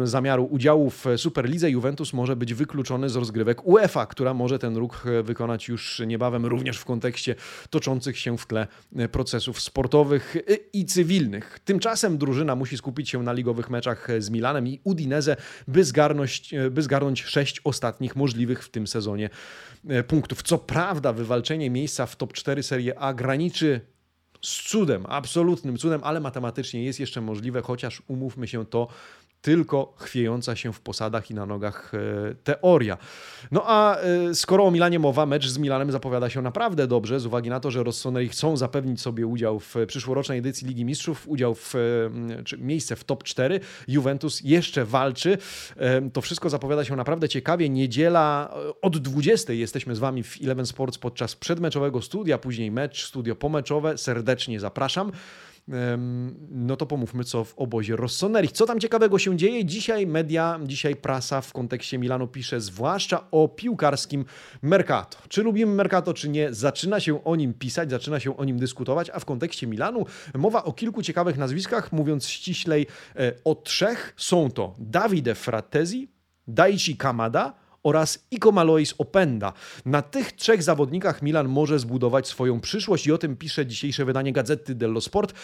zamiaru 0.03 0.45
udziału 0.45 0.89
w 0.89 1.05
Superlidze 1.17 1.69
Juventus 1.69 2.13
może 2.13 2.35
być 2.37 2.53
wykluczony 2.53 3.09
z 3.09 3.15
rozgrywek 3.15 3.67
UEFA, 3.67 4.05
która 4.05 4.33
może 4.33 4.59
ten 4.59 4.77
ruch 4.77 5.05
wykonać 5.23 5.67
już 5.67 6.01
niebawem 6.07 6.45
również 6.45 6.77
w 6.77 6.85
kontekście 6.85 7.35
toczących 7.69 8.19
się 8.19 8.37
w 8.37 8.45
tle 8.45 8.67
procesów 9.11 9.61
sportowych 9.61 10.35
i 10.73 10.85
cywilnych. 10.85 11.59
Tymczasem 11.65 12.17
drużyna 12.17 12.55
musi 12.55 12.77
skupić 12.77 13.09
się 13.09 13.23
na 13.23 13.33
ligowych 13.33 13.69
meczach 13.69 14.07
z 14.19 14.29
Milanem 14.29 14.67
i 14.67 14.79
Udinese, 14.83 15.35
by 15.67 15.83
zgarnąć, 15.83 16.51
by 16.71 16.81
zgarnąć 16.81 17.23
sześć 17.23 17.61
ostatnich 17.63 18.15
możliwych 18.15 18.63
w 18.63 18.69
tym 18.69 18.87
sezonie 18.87 19.29
punktów. 20.07 20.43
Co 20.43 20.57
prawda 20.57 21.13
wywalczenie 21.13 21.69
miejsca 21.69 22.05
w 22.05 22.15
top 22.15 22.33
4 22.33 22.63
Serie 22.63 22.99
A 22.99 23.13
graniczy 23.13 23.81
z 24.41 24.69
cudem, 24.69 25.05
absolutnym 25.09 25.77
cudem, 25.77 26.01
ale 26.03 26.19
matematycznie 26.19 26.83
jest 26.83 26.99
jeszcze 26.99 27.21
możliwe, 27.21 27.61
chociaż 27.61 28.01
umówmy 28.07 28.47
się, 28.47 28.65
to 28.65 28.87
tylko 29.41 29.93
chwiejąca 29.97 30.55
się 30.55 30.73
w 30.73 30.81
posadach 30.81 31.31
i 31.31 31.33
na 31.33 31.45
nogach 31.45 31.91
e, 31.93 32.35
teoria. 32.35 32.97
No 33.51 33.63
a 33.65 33.97
e, 33.97 34.35
skoro 34.35 34.65
o 34.65 34.71
Milanie 34.71 34.99
mowa, 34.99 35.25
mecz 35.25 35.47
z 35.47 35.57
Milanem 35.57 35.91
zapowiada 35.91 36.29
się 36.29 36.41
naprawdę 36.41 36.87
dobrze, 36.87 37.19
z 37.19 37.25
uwagi 37.25 37.49
na 37.49 37.59
to, 37.59 37.71
że 37.71 37.83
Rossoneri 37.83 38.29
chcą 38.29 38.57
zapewnić 38.57 39.01
sobie 39.01 39.27
udział 39.27 39.59
w 39.59 39.75
przyszłorocznej 39.87 40.39
edycji 40.39 40.67
Ligi 40.67 40.85
Mistrzów, 40.85 41.27
udział 41.27 41.55
w 41.55 41.73
miejsce 42.57 42.95
w 42.95 43.03
top 43.03 43.23
4. 43.23 43.59
Juventus 43.87 44.41
jeszcze 44.43 44.85
walczy. 44.85 45.37
E, 45.77 46.09
to 46.09 46.21
wszystko 46.21 46.49
zapowiada 46.49 46.85
się 46.85 46.95
naprawdę 46.95 47.29
ciekawie. 47.29 47.69
Niedziela 47.69 48.53
od 48.81 48.97
20 48.97 49.53
jesteśmy 49.53 49.95
z 49.95 49.99
Wami 49.99 50.23
w 50.23 50.37
Eleven 50.43 50.65
Sports 50.65 50.97
podczas 50.97 51.35
przedmeczowego 51.35 52.01
studia, 52.01 52.37
później 52.37 52.71
mecz, 52.71 53.07
studio 53.07 53.35
pomeczowe. 53.35 53.97
Serdecznie 53.97 54.59
zapraszam 54.59 55.11
no 56.49 56.75
to 56.75 56.85
pomówmy, 56.85 57.23
co 57.23 57.43
w 57.43 57.53
obozie 57.57 57.95
Rossoneri. 57.95 58.47
Co 58.47 58.65
tam 58.65 58.79
ciekawego 58.79 59.19
się 59.19 59.37
dzieje? 59.37 59.65
Dzisiaj 59.65 60.07
media, 60.07 60.59
dzisiaj 60.63 60.95
prasa 60.95 61.41
w 61.41 61.53
kontekście 61.53 61.97
Milanu 61.97 62.27
pisze 62.27 62.61
zwłaszcza 62.61 63.31
o 63.31 63.47
piłkarskim 63.47 64.25
Mercato. 64.61 65.17
Czy 65.29 65.43
lubimy 65.43 65.75
Mercato, 65.75 66.13
czy 66.13 66.29
nie? 66.29 66.53
Zaczyna 66.53 66.99
się 66.99 67.23
o 67.23 67.35
nim 67.35 67.53
pisać, 67.53 67.89
zaczyna 67.89 68.19
się 68.19 68.37
o 68.37 68.45
nim 68.45 68.59
dyskutować, 68.59 69.09
a 69.09 69.19
w 69.19 69.25
kontekście 69.25 69.67
Milanu 69.67 70.05
mowa 70.35 70.63
o 70.63 70.73
kilku 70.73 71.03
ciekawych 71.03 71.37
nazwiskach, 71.37 71.91
mówiąc 71.91 72.27
ściślej 72.27 72.87
e, 73.15 73.33
o 73.43 73.55
trzech. 73.55 74.13
Są 74.17 74.51
to 74.51 74.75
Davide 74.79 75.35
Fratesi, 75.35 76.11
Daichi 76.47 76.97
Kamada, 76.97 77.53
oraz 77.87 78.27
Iko 78.31 78.51
Malois 78.51 78.93
Openda. 78.97 79.53
Na 79.85 80.01
tych 80.01 80.31
trzech 80.31 80.63
zawodnikach 80.63 81.21
Milan 81.21 81.47
może 81.47 81.79
zbudować 81.79 82.27
swoją 82.27 82.59
przyszłość 82.59 83.07
i 83.07 83.11
o 83.11 83.17
tym 83.17 83.35
pisze 83.35 83.65
dzisiejsze 83.65 84.05
wydanie 84.05 84.33
Gazety 84.33 84.75
dello 84.75 85.01
Sport. 85.01 85.31
E, 85.31 85.35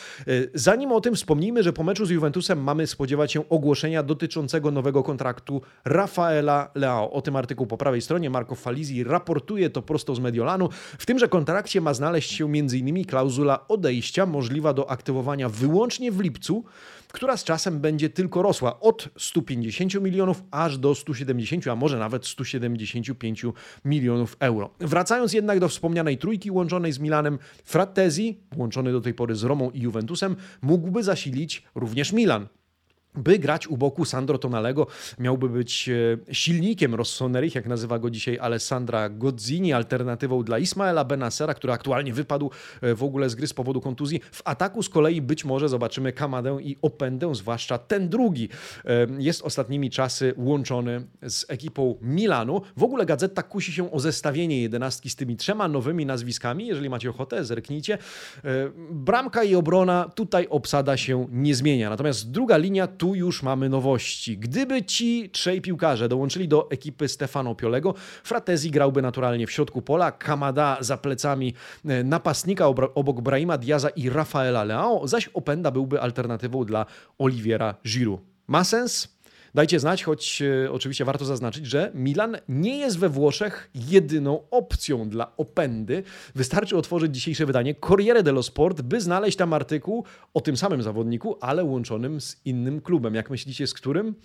zanim 0.53 0.91
o 0.91 1.01
tym 1.01 1.15
wspomnijmy, 1.15 1.63
że 1.63 1.73
po 1.73 1.83
meczu 1.83 2.05
z 2.05 2.09
Juventusem 2.09 2.63
mamy 2.63 2.87
spodziewać 2.87 3.31
się 3.31 3.49
ogłoszenia 3.49 4.03
dotyczącego 4.03 4.71
nowego 4.71 5.03
kontraktu 5.03 5.61
Rafaela 5.85 6.71
Leao. 6.75 7.11
O 7.11 7.21
tym 7.21 7.35
artykuł 7.35 7.67
po 7.67 7.77
prawej 7.77 8.01
stronie 8.01 8.29
Marco 8.29 8.55
Falizi 8.55 9.03
raportuje 9.03 9.69
to 9.69 9.81
prosto 9.81 10.15
z 10.15 10.19
Mediolanu. 10.19 10.69
W 10.99 11.05
tymże 11.05 11.27
kontrakcie 11.27 11.81
ma 11.81 11.93
znaleźć 11.93 12.31
się 12.31 12.45
m.in. 12.45 13.05
klauzula 13.05 13.67
odejścia 13.67 14.25
możliwa 14.25 14.73
do 14.73 14.89
aktywowania 14.89 15.49
wyłącznie 15.49 16.11
w 16.11 16.19
lipcu 16.19 16.63
która 17.13 17.37
z 17.37 17.43
czasem 17.43 17.79
będzie 17.79 18.09
tylko 18.09 18.41
rosła 18.41 18.79
od 18.79 19.09
150 19.17 20.01
milionów 20.01 20.43
aż 20.51 20.77
do 20.77 20.95
170, 20.95 21.67
a 21.67 21.75
może 21.75 21.99
nawet 21.99 22.25
175 22.25 23.45
milionów 23.85 24.37
euro. 24.39 24.69
Wracając 24.79 25.33
jednak 25.33 25.59
do 25.59 25.67
wspomnianej 25.67 26.17
trójki 26.17 26.51
łączonej 26.51 26.91
z 26.91 26.99
Milanem, 26.99 27.39
Frattesi, 27.63 28.39
łączony 28.55 28.91
do 28.91 29.01
tej 29.01 29.13
pory 29.13 29.35
z 29.35 29.43
Romą 29.43 29.71
i 29.71 29.81
Juventusem, 29.81 30.35
mógłby 30.61 31.03
zasilić 31.03 31.63
również 31.75 32.13
Milan. 32.13 32.47
By 33.15 33.39
grać 33.39 33.67
u 33.67 33.77
boku 33.77 34.05
Sandro 34.05 34.37
Tonalego, 34.37 34.87
miałby 35.19 35.49
być 35.49 35.89
e, 35.89 36.33
silnikiem 36.33 36.95
Rossonerich, 36.95 37.55
jak 37.55 37.67
nazywa 37.67 37.99
go 37.99 38.09
dzisiaj 38.09 38.39
Alessandra 38.39 39.09
Gozzini, 39.09 39.73
alternatywą 39.73 40.43
dla 40.43 40.59
Ismaela 40.59 41.05
Benasera, 41.05 41.53
który 41.53 41.73
aktualnie 41.73 42.13
wypadł 42.13 42.51
e, 42.81 42.95
w 42.95 43.03
ogóle 43.03 43.29
z 43.29 43.35
gry 43.35 43.47
z 43.47 43.53
powodu 43.53 43.81
kontuzji. 43.81 44.21
W 44.31 44.41
ataku 44.45 44.83
z 44.83 44.89
kolei 44.89 45.21
być 45.21 45.45
może 45.45 45.69
zobaczymy 45.69 46.13
Kamadę 46.13 46.57
i 46.61 46.77
Opendę, 46.81 47.35
zwłaszcza 47.35 47.77
ten 47.77 48.09
drugi. 48.09 48.49
E, 48.85 49.07
jest 49.19 49.41
ostatnimi 49.41 49.89
czasy 49.89 50.33
łączony 50.37 51.07
z 51.27 51.45
ekipą 51.47 51.97
Milanu. 52.01 52.61
W 52.77 52.83
ogóle 52.83 53.05
gazeta 53.05 53.43
kusi 53.43 53.71
się 53.73 53.91
o 53.91 53.99
zestawienie 53.99 54.61
jedenastki 54.61 55.09
z 55.09 55.15
tymi 55.15 55.37
trzema 55.37 55.67
nowymi 55.67 56.05
nazwiskami. 56.05 56.67
Jeżeli 56.67 56.89
macie 56.89 57.09
ochotę, 57.09 57.45
zerknijcie. 57.45 57.97
Bramka 58.91 59.43
i 59.43 59.55
obrona, 59.55 60.09
tutaj 60.15 60.47
obsada 60.49 60.97
się 60.97 61.27
nie 61.31 61.55
zmienia. 61.55 61.89
Natomiast 61.89 62.31
druga 62.31 62.57
linia 62.57 62.87
tu 63.03 63.15
już 63.15 63.43
mamy 63.43 63.69
nowości. 63.69 64.37
Gdyby 64.37 64.83
ci 64.83 65.29
trzej 65.29 65.61
piłkarze 65.61 66.09
dołączyli 66.09 66.47
do 66.47 66.71
ekipy 66.71 67.07
Stefano 67.07 67.55
Piolego, 67.55 67.93
Fratezi 68.23 68.71
grałby 68.71 69.01
naturalnie 69.01 69.47
w 69.47 69.51
środku 69.51 69.81
pola, 69.81 70.11
Kamada 70.11 70.77
za 70.79 70.97
plecami 70.97 71.53
e, 71.85 72.03
napastnika 72.03 72.67
obok 72.95 73.21
Brahima 73.21 73.57
Diaza 73.57 73.89
i 73.89 74.09
Rafaela 74.09 74.63
Leao, 74.63 75.07
zaś 75.07 75.27
Openda 75.27 75.71
byłby 75.71 76.01
alternatywą 76.01 76.65
dla 76.65 76.85
Oliviera 77.17 77.75
Giroud. 77.85 78.21
Ma 78.47 78.63
sens? 78.63 79.12
Dajcie 79.55 79.79
znać, 79.79 80.03
choć 80.03 80.41
e, 80.41 80.71
oczywiście 80.71 81.05
warto 81.05 81.25
zaznaczyć, 81.25 81.65
że 81.65 81.91
Milan 81.93 82.37
nie 82.49 82.77
jest 82.77 82.99
we 82.99 83.09
Włoszech 83.09 83.69
jedyną 83.75 84.49
opcją 84.51 85.09
dla 85.09 85.37
Opendy. 85.37 86.03
Wystarczy 86.35 86.77
otworzyć 86.77 87.15
dzisiejsze 87.15 87.45
wydanie 87.45 87.75
Corriere 87.75 88.23
dello 88.23 88.43
Sport, 88.43 88.81
by 88.81 89.01
znaleźć 89.01 89.37
tam 89.37 89.53
artykuł 89.53 90.05
o 90.33 90.41
tym 90.41 90.57
samym 90.57 90.83
zawodniku, 90.83 91.37
ale 91.41 91.63
łączonym 91.63 92.21
z 92.21 92.41
innym 92.45 92.81
klubem. 92.81 93.15
Jak 93.15 93.29
myślicie, 93.29 93.67
z 93.67 93.73
którym? 93.73 94.15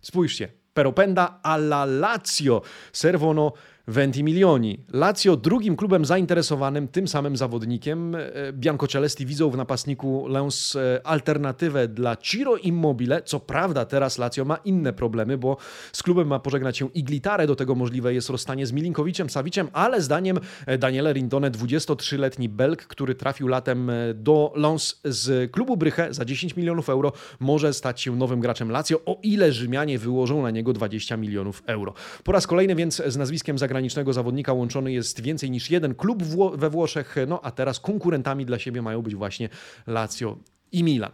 Spójrzcie. 0.00 0.48
Per 0.74 0.86
Openda 0.86 1.40
alla 1.42 1.84
Lazio. 1.84 2.62
Servono 2.92 3.52
20 3.88 4.22
milioni. 4.22 4.78
Lazio 4.92 5.36
drugim 5.36 5.76
klubem 5.76 6.04
zainteresowanym 6.04 6.88
tym 6.88 7.08
samym 7.08 7.36
zawodnikiem. 7.36 8.14
E, 8.14 8.22
Bianco 8.52 8.86
Celesti 8.86 9.26
widzą 9.26 9.50
w 9.50 9.56
napastniku 9.56 10.28
Lens 10.28 10.76
e, 10.76 11.06
alternatywę 11.06 11.88
dla 11.88 12.16
Ciro 12.16 12.56
Immobile. 12.56 13.22
Co 13.22 13.40
prawda 13.40 13.84
teraz 13.84 14.18
Lazio 14.18 14.44
ma 14.44 14.56
inne 14.56 14.92
problemy, 14.92 15.38
bo 15.38 15.56
z 15.92 16.02
klubem 16.02 16.28
ma 16.28 16.38
pożegnać 16.38 16.78
się 16.78 16.88
Iglitare, 16.94 17.46
do 17.46 17.56
tego 17.56 17.74
możliwe 17.74 18.14
jest 18.14 18.30
rozstanie 18.30 18.66
z 18.66 18.72
Milinkowiczem, 18.72 19.30
Sawiciem, 19.30 19.68
ale 19.72 20.00
zdaniem 20.00 20.38
e, 20.66 20.78
Daniele 20.78 21.12
Rindone, 21.12 21.50
23-letni 21.50 22.48
Belg, 22.48 22.86
który 22.86 23.14
trafił 23.14 23.48
latem 23.48 23.90
do 24.14 24.52
Lens 24.56 25.00
z 25.04 25.52
klubu 25.52 25.76
Bryche 25.76 26.14
za 26.14 26.24
10 26.24 26.56
milionów 26.56 26.88
euro, 26.88 27.12
może 27.40 27.74
stać 27.74 28.00
się 28.00 28.16
nowym 28.16 28.40
graczem 28.40 28.70
Lazio, 28.70 29.00
o 29.06 29.18
ile 29.22 29.52
Rzymianie 29.52 29.98
wyłożą 29.98 30.42
na 30.42 30.50
niego 30.50 30.72
20 30.72 31.16
milionów 31.16 31.62
euro. 31.66 31.94
Po 32.24 32.32
raz 32.32 32.46
kolejny 32.46 32.74
więc 32.74 33.02
z 33.06 33.16
nazwiskiem 33.16 33.58
zagranicznym 33.58 33.73
zagranicznego 33.74 34.12
zawodnika 34.12 34.52
łączony 34.52 34.92
jest 34.92 35.20
więcej 35.20 35.50
niż 35.50 35.70
jeden 35.70 35.94
klub 35.94 36.22
we 36.54 36.70
Włoszech, 36.70 37.16
no 37.26 37.40
a 37.42 37.50
teraz 37.50 37.80
konkurentami 37.80 38.46
dla 38.46 38.58
siebie 38.58 38.82
mają 38.82 39.02
być 39.02 39.14
właśnie 39.14 39.48
Lazio 39.86 40.36
i 40.72 40.84
Milan. 40.84 41.12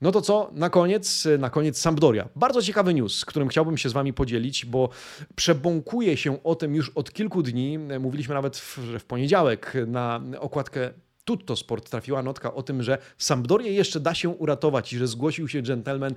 No 0.00 0.12
to 0.12 0.20
co? 0.20 0.50
Na 0.54 0.70
koniec, 0.70 1.28
na 1.38 1.50
koniec 1.50 1.78
Sampdoria. 1.78 2.28
Bardzo 2.36 2.62
ciekawy 2.62 2.94
news, 2.94 3.24
którym 3.24 3.48
chciałbym 3.48 3.78
się 3.78 3.88
z 3.88 3.92
Wami 3.92 4.12
podzielić, 4.12 4.66
bo 4.66 4.88
przebąkuje 5.34 6.16
się 6.16 6.42
o 6.42 6.54
tym 6.54 6.74
już 6.74 6.88
od 6.88 7.12
kilku 7.12 7.42
dni. 7.42 7.78
Mówiliśmy 7.78 8.34
nawet 8.34 8.56
w, 8.56 8.78
w 8.78 9.04
poniedziałek 9.04 9.72
na 9.86 10.20
okładkę 10.40 10.90
Tutto 11.24 11.56
Sport 11.56 11.90
trafiła 11.90 12.22
notka 12.22 12.54
o 12.54 12.62
tym, 12.62 12.82
że 12.82 12.98
Sampdorię 13.18 13.72
jeszcze 13.72 14.00
da 14.00 14.14
się 14.14 14.28
uratować 14.28 14.92
i 14.92 14.98
że 14.98 15.06
zgłosił 15.06 15.48
się 15.48 15.62
gentleman, 15.62 16.14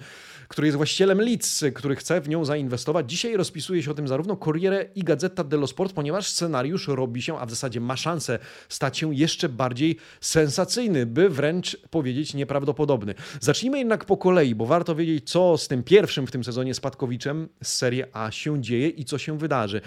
który 0.47 0.67
jest 0.67 0.77
właścicielem 0.77 1.21
Leeds, 1.21 1.63
który 1.75 1.95
chce 1.95 2.21
w 2.21 2.29
nią 2.29 2.45
zainwestować. 2.45 3.09
Dzisiaj 3.11 3.37
rozpisuje 3.37 3.83
się 3.83 3.91
o 3.91 3.93
tym 3.93 4.07
zarówno 4.07 4.37
Corriere 4.37 4.85
i 4.95 5.03
Gazeta 5.03 5.43
dello 5.43 5.67
Sport, 5.67 5.93
ponieważ 5.93 6.27
scenariusz 6.27 6.87
robi 6.87 7.21
się, 7.21 7.39
a 7.39 7.45
w 7.45 7.49
zasadzie 7.49 7.81
ma 7.81 7.97
szansę 7.97 8.39
stać 8.69 8.97
się 8.97 9.15
jeszcze 9.15 9.49
bardziej 9.49 9.97
sensacyjny, 10.21 11.05
by 11.05 11.29
wręcz 11.29 11.77
powiedzieć 11.89 12.33
nieprawdopodobny. 12.33 13.15
Zacznijmy 13.39 13.77
jednak 13.77 14.05
po 14.05 14.17
kolei, 14.17 14.55
bo 14.55 14.65
warto 14.65 14.95
wiedzieć, 14.95 15.29
co 15.29 15.57
z 15.57 15.67
tym 15.67 15.83
pierwszym 15.83 16.27
w 16.27 16.31
tym 16.31 16.43
sezonie 16.43 16.73
spadkowiczem 16.73 17.49
z 17.63 17.73
Serie 17.73 18.07
A 18.13 18.31
się 18.31 18.61
dzieje 18.61 18.89
i 18.89 19.05
co 19.05 19.17
się 19.17 19.37
wydarzy. 19.37 19.81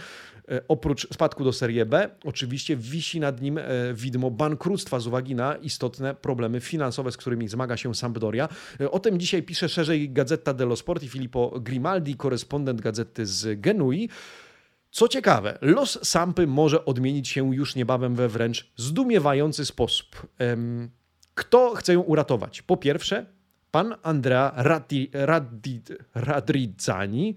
E, 0.50 0.62
oprócz 0.68 1.14
spadku 1.14 1.44
do 1.44 1.52
Serie 1.52 1.86
B, 1.86 2.10
oczywiście 2.24 2.76
wisi 2.76 3.20
nad 3.20 3.40
nim 3.40 3.58
e, 3.58 3.62
widmo 3.94 4.30
bankructwa 4.30 5.00
z 5.00 5.06
uwagi 5.06 5.34
na 5.34 5.56
istotne 5.56 6.14
problemy 6.14 6.60
finansowe, 6.60 7.12
z 7.12 7.16
którymi 7.16 7.48
zmaga 7.48 7.76
się 7.76 7.94
Sampdoria. 7.94 8.48
E, 8.80 8.90
o 8.90 8.98
tym 8.98 9.20
dzisiaj 9.20 9.42
pisze 9.42 9.68
szerzej 9.68 10.10
Gazeta 10.10 10.54
dello 10.54 10.76
Sport 10.76 11.02
i 11.02 11.08
Filippo 11.08 11.60
Grimaldi, 11.60 12.16
korespondent 12.16 12.80
gazety 12.80 13.26
z 13.26 13.60
Genui. 13.60 14.08
Co 14.90 15.08
ciekawe, 15.08 15.58
los 15.60 15.98
Sampy 16.02 16.46
może 16.46 16.84
odmienić 16.84 17.28
się 17.28 17.54
już 17.54 17.74
niebawem 17.76 18.14
we 18.14 18.28
wręcz 18.28 18.72
zdumiewający 18.76 19.64
sposób. 19.64 20.26
Kto 21.34 21.74
chce 21.74 21.92
ją 21.92 22.00
uratować? 22.00 22.62
Po 22.62 22.76
pierwsze, 22.76 23.26
pan 23.70 23.94
Andrea 24.02 24.52
Radri, 24.56 25.10
Radri, 25.12 25.82
Radrizzani, 26.14 27.34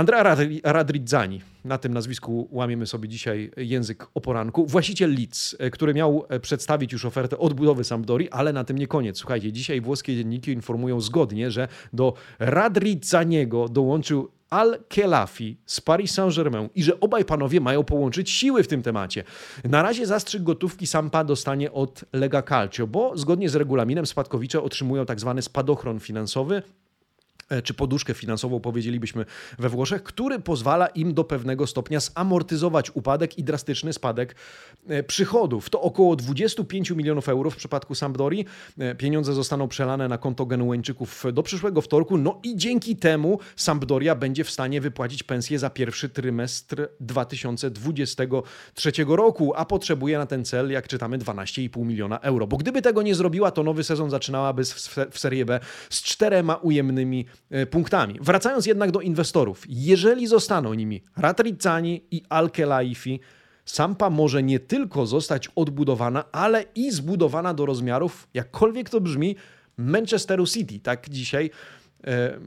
Andrea 0.00 0.36
Radrizzani, 0.64 1.40
na 1.64 1.78
tym 1.78 1.94
nazwisku 1.94 2.48
łamiemy 2.50 2.86
sobie 2.86 3.08
dzisiaj 3.08 3.50
język 3.56 4.06
o 4.14 4.20
poranku, 4.20 4.66
właściciel 4.66 5.14
Leeds, 5.14 5.56
e, 5.58 5.70
który 5.70 5.94
miał 5.94 6.26
e, 6.28 6.40
przedstawić 6.40 6.92
już 6.92 7.04
ofertę 7.04 7.38
odbudowy 7.38 7.84
Sampdori, 7.84 8.30
ale 8.30 8.52
na 8.52 8.64
tym 8.64 8.78
nie 8.78 8.86
koniec. 8.86 9.18
Słuchajcie, 9.18 9.52
dzisiaj 9.52 9.80
włoskie 9.80 10.16
dzienniki 10.16 10.52
informują 10.52 11.00
zgodnie, 11.00 11.50
że 11.50 11.68
do 11.92 12.14
Radrizzaniego 12.38 13.68
dołączył 13.68 14.30
Al-Khelafi 14.50 15.56
z 15.66 15.80
Paris 15.80 16.12
Saint-Germain 16.12 16.68
i 16.74 16.82
że 16.82 17.00
obaj 17.00 17.24
panowie 17.24 17.60
mają 17.60 17.84
połączyć 17.84 18.30
siły 18.30 18.62
w 18.62 18.68
tym 18.68 18.82
temacie. 18.82 19.24
Na 19.64 19.82
razie 19.82 20.06
zastrzyk 20.06 20.42
gotówki 20.42 20.86
Sampa 20.86 21.24
dostanie 21.24 21.72
od 21.72 22.04
Lega 22.12 22.42
Calcio, 22.42 22.86
bo 22.86 23.16
zgodnie 23.16 23.48
z 23.48 23.54
regulaminem 23.54 24.06
spadkowicze 24.06 24.62
otrzymują 24.62 25.06
tak 25.06 25.20
zwany 25.20 25.42
spadochron 25.42 26.00
finansowy, 26.00 26.62
czy 27.64 27.74
poduszkę 27.74 28.14
finansową, 28.14 28.60
powiedzielibyśmy 28.60 29.24
we 29.58 29.68
Włoszech, 29.68 30.02
który 30.02 30.38
pozwala 30.38 30.86
im 30.86 31.14
do 31.14 31.24
pewnego 31.24 31.66
stopnia 31.66 32.00
zamortyzować 32.00 32.90
upadek 32.94 33.38
i 33.38 33.44
drastyczny 33.44 33.92
spadek 33.92 34.34
e, 34.88 35.02
przychodów. 35.02 35.70
To 35.70 35.80
około 35.80 36.16
25 36.16 36.90
milionów 36.90 37.28
euro 37.28 37.50
w 37.50 37.56
przypadku 37.56 37.94
Sampdori. 37.94 38.44
E, 38.78 38.94
pieniądze 38.94 39.34
zostaną 39.34 39.68
przelane 39.68 40.08
na 40.08 40.18
konto 40.18 40.46
Genueńczyków 40.46 41.24
do 41.32 41.42
przyszłego 41.42 41.80
wtorku, 41.80 42.18
no 42.18 42.40
i 42.42 42.56
dzięki 42.56 42.96
temu 42.96 43.38
Sampdoria 43.56 44.14
będzie 44.14 44.44
w 44.44 44.50
stanie 44.50 44.80
wypłacić 44.80 45.22
pensję 45.22 45.58
za 45.58 45.70
pierwszy 45.70 46.08
trymestr 46.08 46.88
2023 47.00 48.92
roku, 49.08 49.52
a 49.56 49.64
potrzebuje 49.64 50.18
na 50.18 50.26
ten 50.26 50.44
cel, 50.44 50.70
jak 50.70 50.88
czytamy, 50.88 51.18
12,5 51.18 51.84
miliona 51.84 52.20
euro. 52.20 52.46
Bo 52.46 52.56
gdyby 52.56 52.82
tego 52.82 53.02
nie 53.02 53.14
zrobiła, 53.14 53.50
to 53.50 53.62
nowy 53.62 53.84
sezon 53.84 54.10
zaczynałaby 54.10 54.64
w 55.10 55.18
Serie 55.18 55.44
B 55.44 55.60
z 55.90 56.02
czterema 56.02 56.54
ujemnymi 56.54 57.26
E, 57.30 57.39
punktami. 57.70 58.18
Wracając 58.20 58.66
jednak 58.66 58.90
do 58.90 59.00
inwestorów, 59.00 59.64
jeżeli 59.68 60.26
zostaną 60.26 60.74
nimi 60.74 61.02
Ratrizzani 61.16 62.04
i 62.10 62.22
Al-Khelaifi, 62.28 63.20
Sampa 63.64 64.10
może 64.10 64.42
nie 64.42 64.60
tylko 64.60 65.06
zostać 65.06 65.48
odbudowana, 65.54 66.24
ale 66.32 66.64
i 66.74 66.90
zbudowana 66.90 67.54
do 67.54 67.66
rozmiarów, 67.66 68.28
jakkolwiek 68.34 68.90
to 68.90 69.00
brzmi, 69.00 69.36
Manchesteru 69.76 70.46
City. 70.46 70.80
Tak 70.80 71.08
dzisiaj 71.08 71.50
e, 72.04 72.38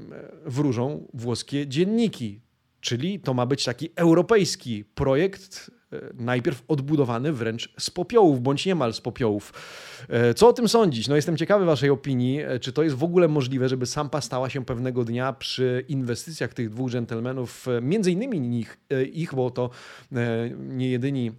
wróżą 0.45 1.07
włoskie 1.13 1.67
dzienniki. 1.67 2.39
Czyli 2.81 3.19
to 3.19 3.33
ma 3.33 3.45
być 3.45 3.63
taki 3.63 3.89
europejski 3.95 4.85
projekt 4.85 5.71
E, 5.82 5.82
najpierw 6.13 6.63
odbudowany 6.67 7.33
wręcz 7.33 7.73
z 7.79 7.89
popiołów, 7.89 8.41
bądź 8.41 8.65
niemal 8.65 8.93
z 8.93 9.01
popiołów. 9.01 9.53
E, 10.09 10.33
co 10.33 10.47
o 10.47 10.53
tym 10.53 10.67
sądzić? 10.67 11.07
No 11.07 11.15
jestem 11.15 11.37
ciekawy 11.37 11.65
Waszej 11.65 11.89
opinii. 11.89 12.41
E, 12.41 12.59
czy 12.59 12.73
to 12.73 12.83
jest 12.83 12.95
w 12.95 13.03
ogóle 13.03 13.27
możliwe, 13.27 13.69
żeby 13.69 13.85
Sampa 13.85 14.21
stała 14.21 14.49
się 14.49 14.65
pewnego 14.65 15.03
dnia 15.03 15.33
przy 15.33 15.85
inwestycjach 15.87 16.53
tych 16.53 16.69
dwóch 16.69 16.91
dżentelmenów, 16.91 17.65
między 17.81 18.11
innymi 18.11 18.59
ich, 18.59 18.77
ich 19.13 19.35
bo 19.35 19.51
to 19.51 19.69
nie 20.57 20.89
jedyni 20.89 21.31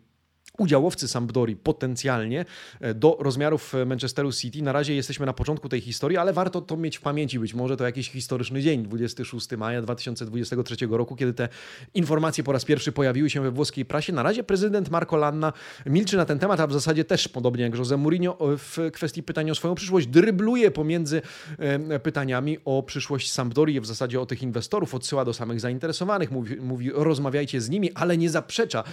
udziałowcy 0.59 1.09
Sampdori 1.09 1.57
potencjalnie 1.57 2.45
e, 2.81 2.95
do 2.95 3.17
rozmiarów 3.21 3.75
e, 3.75 3.85
Manchesteru 3.85 4.33
City. 4.33 4.63
Na 4.63 4.73
razie 4.73 4.95
jesteśmy 4.95 5.27
na 5.27 5.33
początku 5.33 5.69
tej 5.69 5.81
historii, 5.81 6.19
ale 6.19 6.33
warto 6.33 6.61
to 6.61 6.77
mieć 6.77 6.99
w 6.99 7.01
pamięci. 7.01 7.39
Być 7.39 7.55
może 7.55 7.77
to 7.77 7.85
jakiś 7.85 8.11
historyczny 8.11 8.63
dzień, 8.63 8.83
26 8.83 9.51
maja 9.51 9.83
2023 9.83 10.77
roku, 10.91 11.17
kiedy 11.17 11.35
te 11.35 11.49
informacje 11.95 12.45
po 12.45 12.53
raz 12.53 12.65
pierwszy 12.65 12.93
pojawiły 12.93 13.31
się 13.31 13.41
we 13.41 13.51
włoskiej 13.51 13.85
prasie. 13.85 14.13
Na 14.13 14.23
razie 14.23 14.45
prezydent 14.45 14.91
Marco 14.91 15.17
Lanna 15.17 15.53
milczy 15.87 16.17
na 16.17 16.25
ten 16.25 16.39
temat, 16.39 16.61
a 16.61 16.67
w 16.67 16.73
zasadzie 16.73 17.05
też 17.05 17.29
podobnie 17.29 17.63
jak 17.63 17.79
Jose 17.79 17.97
Mourinho 17.97 18.39
w 18.41 18.91
kwestii 18.93 19.23
pytania 19.23 19.53
o 19.53 19.55
swoją 19.55 19.75
przyszłość, 19.75 20.07
drybluje 20.07 20.71
pomiędzy 20.71 21.23
e, 21.59 22.01
pytaniami 22.01 22.59
o 22.65 22.83
przyszłość 22.83 23.33
Sampdori, 23.33 23.81
w 23.81 23.87
zasadzie 23.87 24.21
o 24.21 24.27
tych 24.27 24.43
inwestorów, 24.43 24.95
odsyła 24.95 25.25
do 25.25 25.33
samych 25.33 25.61
zainteresowanych, 25.61 26.31
mówi, 26.31 26.57
mówi 26.57 26.91
rozmawiajcie 26.95 27.61
z 27.61 27.71
nimi, 27.71 27.93
ale 27.95 28.19
nie 28.19 28.31
zaprzecza 28.31 28.85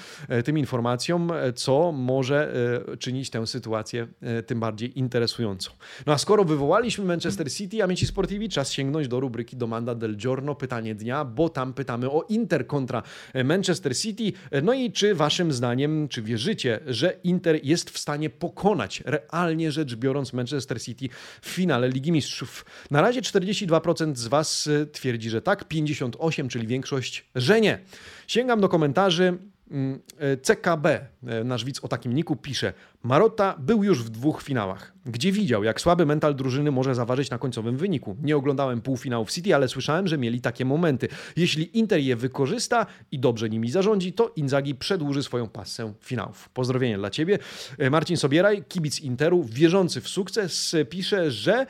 tym 0.45 0.57
informacjom, 0.57 1.31
co 1.53 1.91
może 1.91 2.53
e, 2.91 2.97
czynić 2.97 3.29
tę 3.29 3.47
sytuację 3.47 4.07
e, 4.21 4.43
tym 4.43 4.59
bardziej 4.59 4.99
interesującą. 4.99 5.71
No 6.05 6.13
a 6.13 6.17
skoro 6.17 6.43
wywołaliśmy 6.43 7.05
Manchester 7.05 7.51
City, 7.51 7.83
Amici 7.83 8.05
Sportivi, 8.05 8.49
czas 8.49 8.71
sięgnąć 8.71 9.07
do 9.07 9.19
rubryki 9.19 9.57
Domanda 9.57 9.95
del 9.95 10.17
Giorno, 10.17 10.55
pytanie 10.55 10.95
dnia, 10.95 11.25
bo 11.25 11.49
tam 11.49 11.73
pytamy 11.73 12.09
o 12.09 12.25
Inter 12.29 12.67
kontra 12.67 13.03
e, 13.33 13.43
Manchester 13.43 13.97
City. 13.97 14.33
No 14.63 14.73
i 14.73 14.91
czy 14.91 15.15
waszym 15.15 15.51
zdaniem, 15.51 16.07
czy 16.07 16.21
wierzycie, 16.21 16.79
że 16.87 17.17
Inter 17.23 17.59
jest 17.63 17.89
w 17.89 17.97
stanie 17.97 18.29
pokonać 18.29 19.03
realnie 19.05 19.71
rzecz 19.71 19.95
biorąc 19.95 20.33
Manchester 20.33 20.81
City 20.81 21.09
w 21.41 21.49
finale 21.49 21.89
Ligi 21.89 22.11
Mistrzów? 22.11 22.65
Na 22.91 23.01
razie 23.01 23.21
42% 23.21 24.15
z 24.15 24.27
was 24.27 24.69
twierdzi, 24.91 25.29
że 25.29 25.41
tak, 25.41 25.65
58%, 25.69 26.47
czyli 26.47 26.67
większość, 26.67 27.25
że 27.35 27.61
nie. 27.61 27.79
Sięgam 28.27 28.61
do 28.61 28.69
komentarzy. 28.69 29.37
Mm, 29.71 29.99
e, 30.19 30.37
CKB, 30.37 30.85
e, 30.85 31.43
nasz 31.43 31.65
widz 31.65 31.83
o 31.83 31.87
takim 31.87 32.13
niku, 32.13 32.35
pisze: 32.35 32.73
Marotta 33.03 33.55
był 33.59 33.83
już 33.83 34.03
w 34.03 34.09
dwóch 34.09 34.43
finałach, 34.43 34.93
gdzie 35.05 35.31
widział, 35.31 35.63
jak 35.63 35.81
słaby 35.81 36.05
mental 36.05 36.35
drużyny 36.35 36.71
może 36.71 36.95
zaważyć 36.95 37.29
na 37.29 37.37
końcowym 37.37 37.77
wyniku. 37.77 38.17
Nie 38.23 38.37
oglądałem 38.37 38.81
półfinałów 38.81 39.31
City, 39.31 39.55
ale 39.55 39.67
słyszałem, 39.67 40.07
że 40.07 40.17
mieli 40.17 40.41
takie 40.41 40.65
momenty. 40.65 41.07
Jeśli 41.35 41.77
Inter 41.77 41.99
je 41.99 42.15
wykorzysta 42.15 42.85
i 43.11 43.19
dobrze 43.19 43.49
nimi 43.49 43.71
zarządzi, 43.71 44.13
to 44.13 44.31
Inzaghi 44.35 44.75
przedłuży 44.75 45.23
swoją 45.23 45.47
pasę 45.47 45.93
finałów. 46.01 46.49
Pozdrowienia 46.49 46.97
dla 46.97 47.09
Ciebie. 47.09 47.39
E, 47.77 47.89
Marcin 47.89 48.17
Sobieraj, 48.17 48.63
kibic 48.63 48.99
Interu, 49.01 49.43
wierzący 49.43 50.01
w 50.01 50.07
sukces, 50.07 50.75
pisze, 50.89 51.31
że 51.31 51.65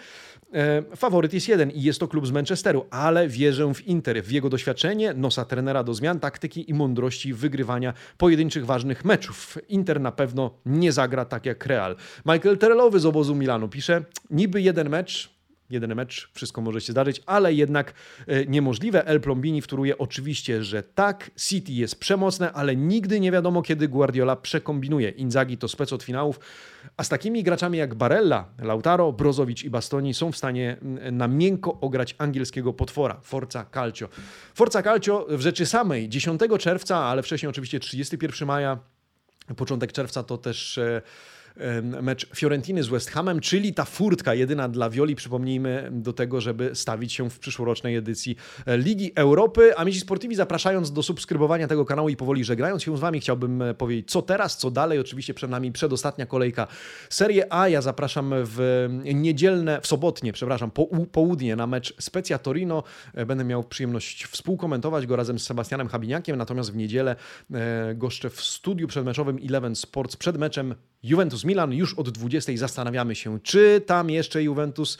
faworyt 0.96 1.34
jest 1.34 1.48
jeden 1.48 1.72
i 1.72 1.82
jest 1.82 2.00
to 2.00 2.08
klub 2.08 2.28
z 2.28 2.32
Manchesteru, 2.32 2.86
ale 2.90 3.28
wierzę 3.28 3.74
w 3.74 3.88
Inter, 3.88 4.24
w 4.24 4.32
jego 4.32 4.50
doświadczenie, 4.50 5.14
nosa 5.14 5.46
trenera 5.46 5.84
do 5.84 5.94
zmian, 5.94 6.20
taktyki 6.20 6.70
i 6.70 6.74
mądrości 6.74 7.34
wygrywania 7.34 7.94
pojedynczych 8.18 8.66
ważnych 8.66 9.06
meczów. 9.06 9.58
Inter 9.70 10.02
na 10.02 10.12
pewno 10.12 10.52
nie 10.66 10.92
zagra 10.92 11.26
tak 11.26 11.46
jak 11.46 11.66
Real. 11.66 11.96
Michael 12.26 12.58
Terrelowy 12.58 13.00
z 13.00 13.06
obozu 13.06 13.36
Milanu 13.36 13.70
pisze, 13.70 14.04
niby 14.30 14.62
jeden 14.62 14.90
mecz, 14.90 15.41
jeden 15.72 15.96
mecz, 15.96 16.30
wszystko 16.34 16.62
może 16.62 16.82
się 16.82 16.92
zdarzyć, 16.92 17.22
ale 17.26 17.54
jednak 17.54 17.94
e, 18.28 18.46
niemożliwe. 18.46 19.06
El 19.06 19.22
Plombini 19.22 19.62
wtóruje 19.62 19.98
oczywiście, 19.98 20.64
że 20.64 20.84
tak, 20.84 21.32
City 21.38 21.72
jest 21.72 22.00
przemocne, 22.00 22.52
ale 22.52 22.76
nigdy 22.76 23.20
nie 23.20 23.32
wiadomo, 23.32 23.62
kiedy 23.62 23.88
Guardiola 23.88 24.36
przekombinuje. 24.36 25.10
Inzaghi 25.10 25.58
to 25.58 25.68
spec 25.68 25.94
od 25.94 26.04
finałów, 26.04 26.40
a 26.98 27.04
z 27.04 27.10
takimi 27.10 27.44
graczami 27.44 27.78
jak 27.78 27.96
Barella, 27.96 28.46
Lautaro, 28.60 29.12
Brozowicz 29.12 29.64
i 29.64 29.70
Bastoni 29.70 30.14
są 30.14 30.32
w 30.32 30.38
stanie 30.38 30.78
na 31.12 31.28
miękko 31.28 31.80
ograć 31.82 32.16
angielskiego 32.18 32.74
potwora, 32.74 33.20
Forza 33.24 33.66
Calcio. 33.74 34.10
Forza 34.54 34.84
Calcio 34.84 35.26
w 35.30 35.42
rzeczy 35.42 35.66
samej 35.66 36.10
10 36.10 36.42
czerwca, 36.60 36.98
ale 36.98 37.24
wcześniej 37.24 37.50
oczywiście 37.50 37.80
31 37.80 38.48
maja, 38.48 38.80
początek 39.58 39.92
czerwca 39.92 40.24
to 40.24 40.38
też 40.38 40.78
e, 40.78 41.02
mecz 42.02 42.28
Fiorentiny 42.36 42.84
z 42.84 42.88
West 42.88 43.10
Hamem, 43.10 43.40
czyli 43.40 43.74
ta 43.74 43.86
furtka 43.86 44.34
jedyna 44.34 44.70
dla 44.70 44.90
Violi, 44.90 45.16
przypomnijmy, 45.16 45.90
do 45.92 46.14
tego, 46.14 46.42
żeby 46.42 46.76
stawić 46.76 47.14
się 47.14 47.30
w 47.30 47.40
przyszłorocznej 47.40 47.96
edycji 47.96 48.36
e, 48.66 48.78
Ligi 48.78 49.12
Europy. 49.16 49.78
Amici 49.78 50.00
Sportivi 50.00 50.36
zapraszając 50.36 50.92
do 50.92 51.04
subskrybowania 51.04 51.68
tego 51.68 51.86
kanału 51.86 52.10
i 52.10 52.16
powoli 52.16 52.44
żegnając 52.44 52.84
się 52.84 52.98
z 52.98 53.00
Wami, 53.00 53.20
chciałbym 53.20 53.62
e, 53.62 53.74
powiedzieć, 53.74 54.12
co 54.12 54.22
teraz, 54.22 54.58
co 54.58 54.72
dalej. 54.72 55.00
Oczywiście 55.00 55.34
przed 55.34 55.52
nami 55.52 55.72
przedostatnia 55.72 56.26
kolejka 56.26 56.68
Serie 57.10 57.54
A. 57.54 57.70
Ja 57.70 57.82
zapraszam 57.82 58.34
w 58.36 58.88
niedzielne, 59.14 59.82
w 59.82 59.88
sobotnie, 59.88 60.34
przepraszam, 60.34 60.72
po, 60.72 60.88
południe 61.12 61.56
na 61.56 61.68
mecz 61.68 61.94
Specja 62.00 62.38
Torino. 62.38 62.84
E, 63.14 63.26
będę 63.26 63.44
miał 63.44 63.64
przyjemność 63.64 64.26
współkomentować 64.26 65.08
go 65.08 65.16
razem 65.16 65.40
z 65.40 65.44
Sebastianem 65.44 65.88
Habiniakiem, 65.88 66.36
natomiast 66.36 66.72
w 66.72 66.76
niedzielę 66.76 67.16
goszczę 67.96 68.30
w 68.30 68.42
studiu 68.42 68.88
przedmeczowym 68.88 69.40
Eleven 69.48 69.76
Sports 69.76 70.16
przed 70.16 70.38
meczem 70.38 70.76
Juventus 71.04 71.44
Milan 71.52 71.74
już 71.74 71.94
od 71.94 72.10
20 72.10 72.52
zastanawiamy 72.56 73.16
się, 73.16 73.40
czy 73.40 73.82
tam 73.86 74.10
jeszcze 74.10 74.44
Juventus 74.44 74.98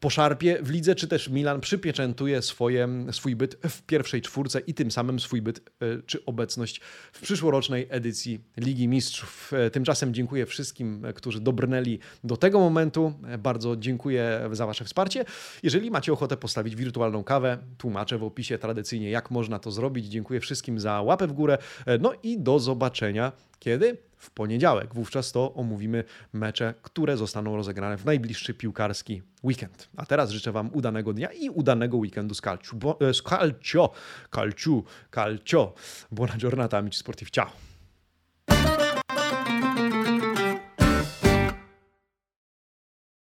poszarpie 0.00 0.58
w 0.62 0.70
lidze, 0.70 0.94
czy 0.94 1.08
też 1.08 1.28
Milan 1.28 1.60
przypieczętuje 1.60 2.42
swoje, 2.42 2.88
swój 3.12 3.36
byt 3.36 3.56
w 3.68 3.82
pierwszej 3.82 4.22
czwórce 4.22 4.60
i 4.60 4.74
tym 4.74 4.90
samym 4.90 5.20
swój 5.20 5.42
byt 5.42 5.58
e, 5.58 6.02
czy 6.06 6.24
obecność 6.24 6.80
w 7.12 7.20
przyszłorocznej 7.20 7.86
edycji 7.90 8.40
Ligi 8.56 8.88
Mistrzów. 8.88 9.52
E, 9.52 9.70
tymczasem 9.70 10.14
dziękuję 10.14 10.46
wszystkim, 10.46 11.04
e, 11.04 11.12
którzy 11.12 11.40
dobrnęli 11.40 11.98
do 12.24 12.36
tego 12.36 12.60
momentu. 12.60 13.12
Bardzo 13.38 13.76
dziękuję 13.76 14.48
za 14.52 14.66
Wasze 14.66 14.84
wsparcie. 14.84 15.24
Jeżeli 15.62 15.90
macie 15.90 16.12
ochotę 16.12 16.36
postawić 16.36 16.76
wirtualną 16.76 17.24
kawę, 17.24 17.58
tłumaczę 17.78 18.18
w 18.18 18.24
opisie 18.24 18.58
tradycyjnie, 18.58 19.10
jak 19.10 19.30
można 19.30 19.58
to 19.58 19.70
zrobić. 19.70 20.06
Dziękuję 20.06 20.40
wszystkim 20.40 20.80
za 20.80 21.02
łapę 21.02 21.26
w 21.26 21.32
górę. 21.32 21.58
No 22.00 22.12
i 22.22 22.38
do 22.38 22.58
zobaczenia 22.58 23.32
kiedy? 23.62 23.98
W 24.16 24.30
poniedziałek. 24.30 24.94
Wówczas 24.94 25.32
to 25.32 25.54
omówimy 25.54 26.04
mecze, 26.32 26.74
które 26.82 27.16
zostaną 27.16 27.56
rozegrane 27.56 27.96
w 27.96 28.04
najbliższy 28.04 28.54
piłkarski 28.54 29.22
weekend. 29.44 29.88
A 29.96 30.06
teraz 30.06 30.30
życzę 30.30 30.52
Wam 30.52 30.70
udanego 30.72 31.12
dnia 31.12 31.28
i 31.32 31.50
udanego 31.50 31.96
weekendu 31.96 32.34
z 32.34 32.40
calcio. 32.40 32.76
Bo, 32.76 33.00
e, 33.00 33.14
z 33.14 33.22
calcio, 33.22 33.90
calcio, 34.30 34.82
calcio. 35.10 35.74
Buona 36.12 36.36
giornata, 36.36 36.78
amici 36.78 36.98
sportivi. 36.98 37.30
Ciao. 37.30 37.50